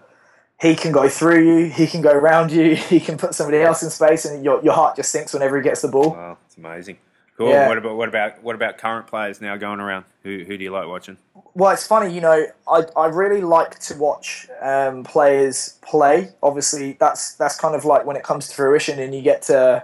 [0.61, 3.83] he can go through you, he can go around you, he can put somebody else
[3.83, 6.11] in space, and your, your heart just sinks whenever he gets the ball.
[6.11, 6.97] Wow, it's amazing.
[7.37, 7.49] Cool.
[7.49, 7.67] Yeah.
[7.67, 10.05] What about what about what about current players now going around?
[10.23, 11.17] Who who do you like watching?
[11.53, 12.45] Well, it's funny, you know.
[12.67, 16.29] I, I really like to watch um, players play.
[16.41, 19.83] Obviously, that's that's kind of like when it comes to fruition, and you get to,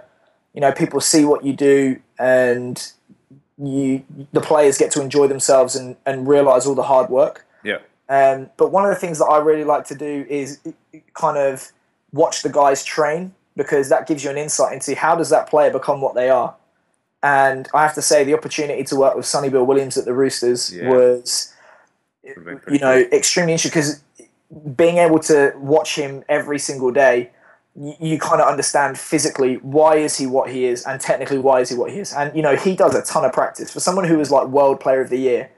[0.54, 2.92] you know, people see what you do, and
[3.58, 7.46] you the players get to enjoy themselves and and realize all the hard work.
[7.64, 7.78] Yeah.
[8.08, 10.58] Um, but one of the things that I really like to do is
[11.12, 11.70] kind of
[12.12, 15.70] watch the guys train because that gives you an insight into how does that player
[15.70, 16.54] become what they are.
[17.22, 20.12] And I have to say, the opportunity to work with Sonny Bill Williams at the
[20.12, 20.88] Roosters Yeah.
[20.90, 21.52] was,
[22.24, 24.02] Would've been pretty you know, extremely interesting because
[24.76, 27.30] being able to watch him every single day,
[27.76, 31.60] you, you kind of understand physically why is he what he is, and technically why
[31.60, 32.12] is he what he is.
[32.12, 34.80] And you know, he does a ton of practice for someone who was like World
[34.80, 35.50] Player of the Year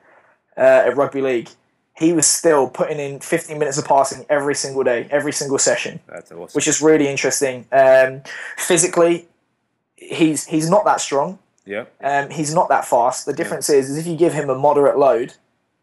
[0.57, 1.49] uh, at rugby league.
[1.97, 6.01] He was still putting in 15 minutes of passing every single day, every single session
[6.09, 6.53] That's awesome.
[6.57, 7.67] which is really interesting.
[7.73, 8.23] Um,
[8.57, 9.27] physically,
[9.97, 11.39] he's he's not that strong.
[11.67, 11.85] Yeah.
[12.03, 13.27] Um, he's not that fast.
[13.27, 15.35] The difference is, is if you give him a moderate load,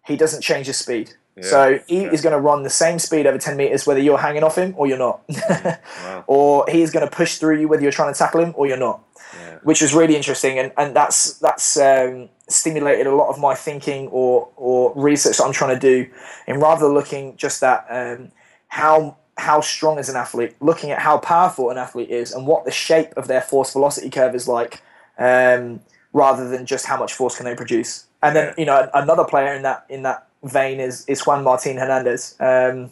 [0.05, 1.13] he doesn't change his speed.
[1.35, 1.43] Yeah.
[1.43, 2.11] so he yeah.
[2.11, 4.73] is going to run the same speed over 10 meters whether you're hanging off him
[4.77, 5.21] or you're not.
[6.03, 6.23] Wow.
[6.27, 8.67] or he is going to push through you whether you're trying to tackle him or
[8.67, 9.01] you're not.
[9.39, 9.59] Yeah.
[9.63, 14.07] Which is really interesting, and, and that's that's um, stimulated a lot of my thinking
[14.09, 16.09] or or research that I'm trying to do,
[16.47, 18.31] and rather looking just at um,
[18.67, 22.65] how how strong is an athlete, looking at how powerful an athlete is, and what
[22.65, 24.81] the shape of their force velocity curve is like,
[25.21, 25.79] um,
[26.13, 28.05] rather than just how much force can they produce.
[28.23, 31.77] And then you know another player in that in that vein is is Juan Martin
[31.77, 32.35] Hernandez.
[32.39, 32.91] Um,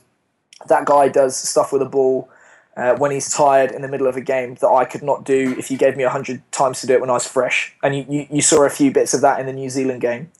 [0.67, 2.29] that guy does stuff with a ball
[2.77, 5.55] uh, when he's tired in the middle of a game that I could not do
[5.57, 7.73] if you gave me a hundred times to do it when I was fresh.
[7.83, 10.31] And you, you, you saw a few bits of that in the New Zealand game.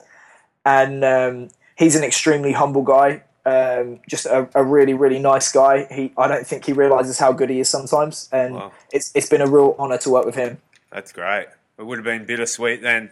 [0.66, 5.88] And um, he's an extremely humble guy, um, just a, a really really nice guy.
[5.92, 8.72] He I don't think he realizes how good he is sometimes, and Wow.
[8.92, 10.58] it's it's been a real honor to work with him.
[10.92, 11.48] That's great.
[11.80, 13.10] It would have been bittersweet then,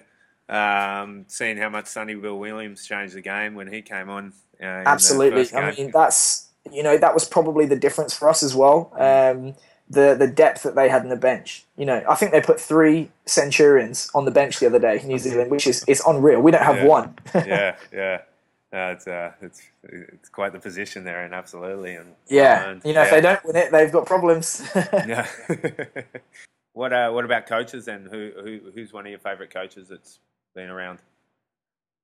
[0.50, 4.34] um, seeing how much Sonny Bill Williams changed the game when he came on.
[4.62, 5.48] Uh, Absolutely.
[5.58, 8.92] I mean, that's you know that was probably the difference for us as well.
[8.96, 9.56] Um,
[9.90, 11.64] the the depth that they had in the bench.
[11.78, 15.08] You know, I think they put three Centurions on the bench the other day, in
[15.08, 16.42] New Zealand, which is is unreal.
[16.42, 16.86] We don't have Yeah.
[16.86, 17.16] one.
[17.36, 18.22] yeah, yeah.
[18.74, 22.70] No, it's uh, it's it's quite the position there, and absolutely, and yeah.
[22.70, 24.62] and- You know, if they don't win it, they've got problems.
[24.76, 25.26] yeah.
[26.78, 30.20] What uh, what about coaches and Who who who's one of your favourite coaches that's
[30.54, 31.00] been around?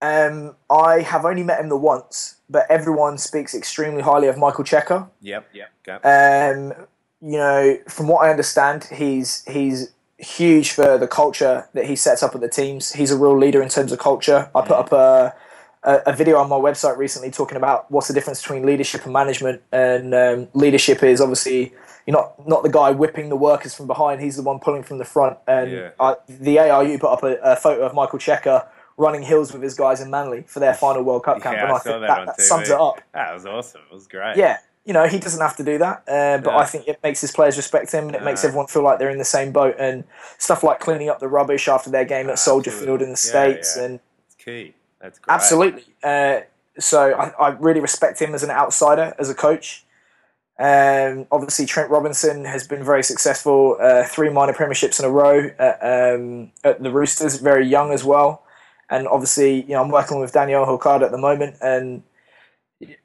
[0.02, 4.64] um, I have only met him the once, but everyone speaks extremely highly of Michael
[4.64, 5.10] Cheika.
[5.22, 5.94] Yep, yep, go.
[6.04, 6.88] Um,
[7.22, 12.24] you know, from what I understand, he's he's huge for the culture that he sets
[12.24, 12.94] up at the teams.
[12.94, 14.50] He's a real leader in terms of culture.
[14.56, 15.36] I put up a
[15.84, 19.14] a, a video on my website recently talking about what's the difference between leadership and
[19.14, 19.62] management.
[19.72, 21.74] And um, leadership is obviously
[22.06, 24.22] you're not not the guy whipping the workers from behind.
[24.22, 25.38] He's the one pulling from the front.
[25.48, 25.90] And Yeah.
[26.00, 29.74] I, the ARU put up a, a photo of Michael Cheika running hills with his
[29.74, 32.02] guys in Manly for their final World Cup camp, Yeah, and I I saw think
[32.02, 33.02] that that, that sums it up.
[33.14, 33.82] That was awesome.
[33.90, 34.38] It was great.
[34.38, 36.54] Yeah, you know, he doesn't have to do that, uh, but.
[36.56, 39.10] I think it makes his players respect him and it makes everyone feel like they're
[39.10, 39.76] in the same boat.
[39.80, 40.04] And
[40.38, 42.86] stuff like cleaning up the rubbish after their game at Soldier Absolutely.
[42.98, 43.76] Field in the States.
[43.78, 43.84] yeah.
[43.84, 44.76] And it's key.
[45.02, 45.34] That's great.
[45.34, 45.86] absolutely.
[46.04, 46.42] Uh,
[46.80, 49.86] so I, I really respect him as an outsider, as a coach.
[50.60, 53.78] Um, obviously, Trent Robinson has been very successful.
[53.80, 58.04] Uh, three minor premierships in a row at, um, at the Roosters, very young as
[58.04, 58.44] well.
[58.90, 62.04] And obviously, you know, I'm working with Daniel Hourcade at the moment, and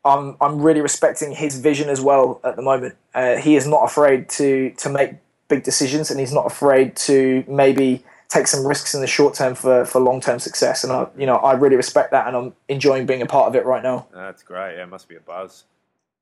[0.04, 2.96] I'm I'm really respecting his vision as well at the moment.
[3.14, 5.14] Uh, he is not afraid to to make
[5.48, 9.54] big decisions, and he's not afraid to maybe take some risks in the short term
[9.54, 10.84] for, for long term success.
[10.84, 13.56] And I you know I really respect that, and I'm enjoying being a part of
[13.56, 14.06] it right now.
[14.12, 14.76] That's great.
[14.76, 15.64] Yeah, it must be a buzz.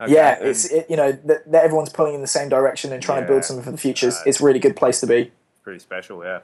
[0.01, 2.93] Okay, yeah, and- it's it, you know that, that everyone's pulling in the same direction
[2.93, 4.09] and trying to build something for the future.
[4.09, 5.33] It's, Uh, it's a really good place to be.
[5.65, 6.23] pretty special.
[6.25, 6.41] Yeah.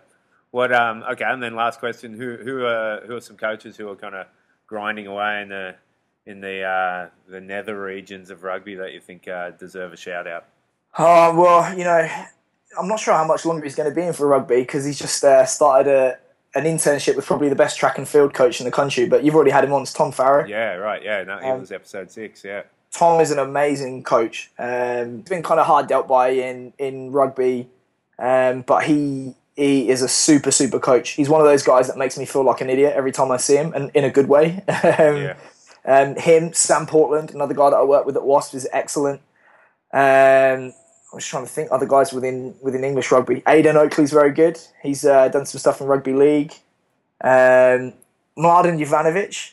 [0.53, 0.73] What?
[0.73, 1.03] Um.
[1.11, 1.25] Okay.
[1.25, 4.27] And then last question: Who who are who are some coaches who are kind of
[4.67, 5.75] grinding away in the
[6.27, 10.27] in the uh, the nether regions of rugby that you think uh, deserve a shout
[10.27, 10.45] out?
[10.99, 12.09] Oh well, you know,
[12.79, 14.99] I'm not sure how much longer he's going to be in for rugby because he's
[14.99, 16.19] just uh, started a
[16.59, 19.07] an internship with probably the best track and field coach in the country.
[19.07, 20.45] But you've already had him on, it's Tom Farrow.
[20.47, 20.75] Yeah.
[20.75, 21.03] Right.
[21.03, 21.23] Yeah.
[21.25, 22.45] No, it Um, was episode six.
[22.45, 22.63] Yeah.
[22.95, 24.51] Tom is an amazing coach.
[24.59, 27.69] Um, he's been kind of hard dealt by in in rugby,
[28.19, 31.11] um, but he he is a super super coach.
[31.11, 33.37] He's one of those guys that makes me feel like an idiot every time I
[33.39, 34.63] see him, and in a good way.
[34.69, 35.37] um, Yeah.
[35.85, 39.21] um, him, Sam Portland, another guy that I work with at Wasp, is excellent.
[39.93, 40.73] Um,
[41.13, 43.43] I was trying to think other guys within within English rugby.
[43.47, 44.59] Aidan Oakley's very good.
[44.83, 46.53] He's uh, done some stuff in rugby league.
[47.23, 47.93] Um,
[48.37, 49.53] Mladen Jovanovic,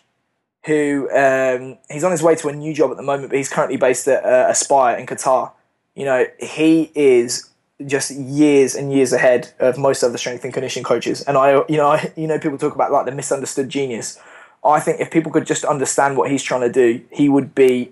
[0.66, 3.49] who um, he's on his way to a new job at the moment, but he's
[3.49, 5.51] currently based at uh, Aspire in Qatar.
[5.95, 7.49] You know, he is
[7.86, 11.22] just years and years ahead of most other strength and conditioning coaches.
[11.22, 14.20] And I, you know, I, you know, people talk about like the misunderstood genius.
[14.64, 17.91] I think if people could just understand what he's trying to do, he would be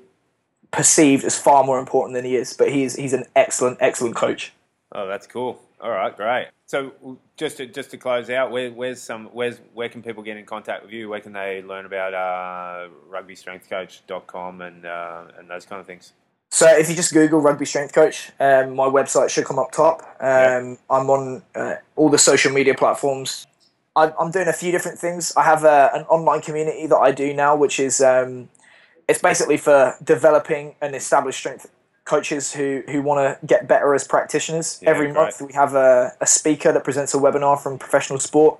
[0.71, 2.53] perceived as far more important than he is.
[2.53, 4.51] But he's he's an excellent, excellent coach.
[4.91, 5.61] Oh, that's cool.
[5.79, 6.47] All right, great.
[6.67, 10.35] So just to, just to close out, where, where's some where's where can people get
[10.35, 11.07] in contact with you?
[11.07, 16.11] Where can they learn about uh, rugbystrengthcoach.com and uh, and those kind of things?
[16.51, 20.01] So if you just Google rugby strength coach, um, my website should come up top.
[20.19, 20.75] Um, Yeah.
[20.89, 23.47] I'm on uh, all the social media platforms.
[23.95, 25.33] I, I'm doing a few different things.
[25.37, 28.49] I have a, an online community that I do now, which is um,
[29.07, 31.69] it's basically for developing and established strength
[32.07, 34.79] coaches who, who want to get better as practitioners.
[34.81, 35.15] Yeah, Every great.
[35.15, 38.59] month we have a, a speaker that presents a webinar from professional sport.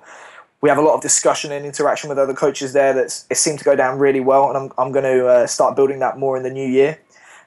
[0.60, 2.92] We have a lot of discussion and interaction with other coaches there.
[2.92, 5.76] that it seemed to go down really well, and I'm, I'm going to uh, start
[5.76, 6.98] building that more in the new year.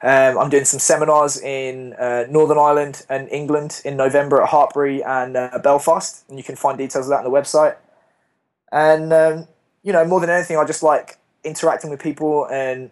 [0.01, 5.05] Um, I'm doing some seminars in uh, Northern Ireland and England in November at Hartpury
[5.05, 7.75] and uh, Belfast, and you can find details of that on the website.
[8.71, 9.47] And um,
[9.83, 12.89] you know, more than anything, I just like interacting with people and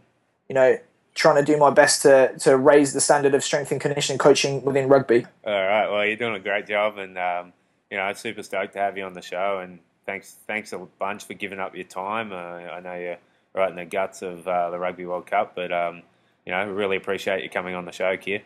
[0.47, 0.78] you know
[1.20, 4.64] trying to do my best to to raise the standard of strength and conditioning coaching
[4.64, 5.26] within rugby.
[5.46, 5.90] All right.
[5.90, 7.54] Well, you're doing a great job, and um,
[7.92, 9.60] you know, it's super stoked to have you on the show.
[9.60, 12.32] And thanks, thanks a bunch for giving up your time.
[12.32, 12.36] Uh,
[12.72, 13.18] I know you're
[13.54, 16.04] right in the guts of uh, the Rugby World Cup, but um,
[16.46, 18.42] you know, really appreciate you coming on the show, Keir.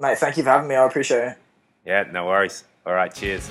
[0.00, 0.74] Mate, thank you for having me.
[0.74, 1.36] I appreciate it.
[1.84, 2.64] Yeah, no worries.
[2.86, 3.48] All right, cheers.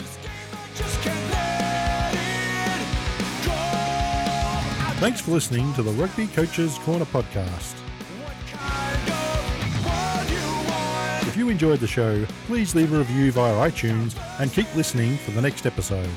[0.76, 5.00] Just can't let it go.
[5.00, 7.83] Thanks for listening to the Rugby Coaches Corner podcast.
[11.34, 15.32] If you enjoyed the show, please leave a review via iTunes and keep listening for
[15.32, 16.08] the next episode.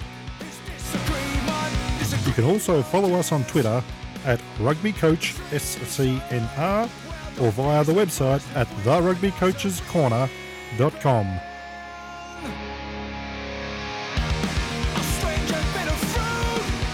[2.26, 3.82] You can also follow us on Twitter
[4.26, 6.90] at RugbyCoachSCNR
[7.40, 11.40] or via the website at therugbycoachescorner.com.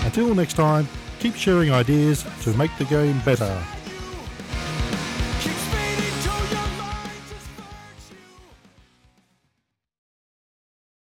[0.07, 0.87] Until next time,
[1.19, 3.61] keep sharing ideas to make the game better.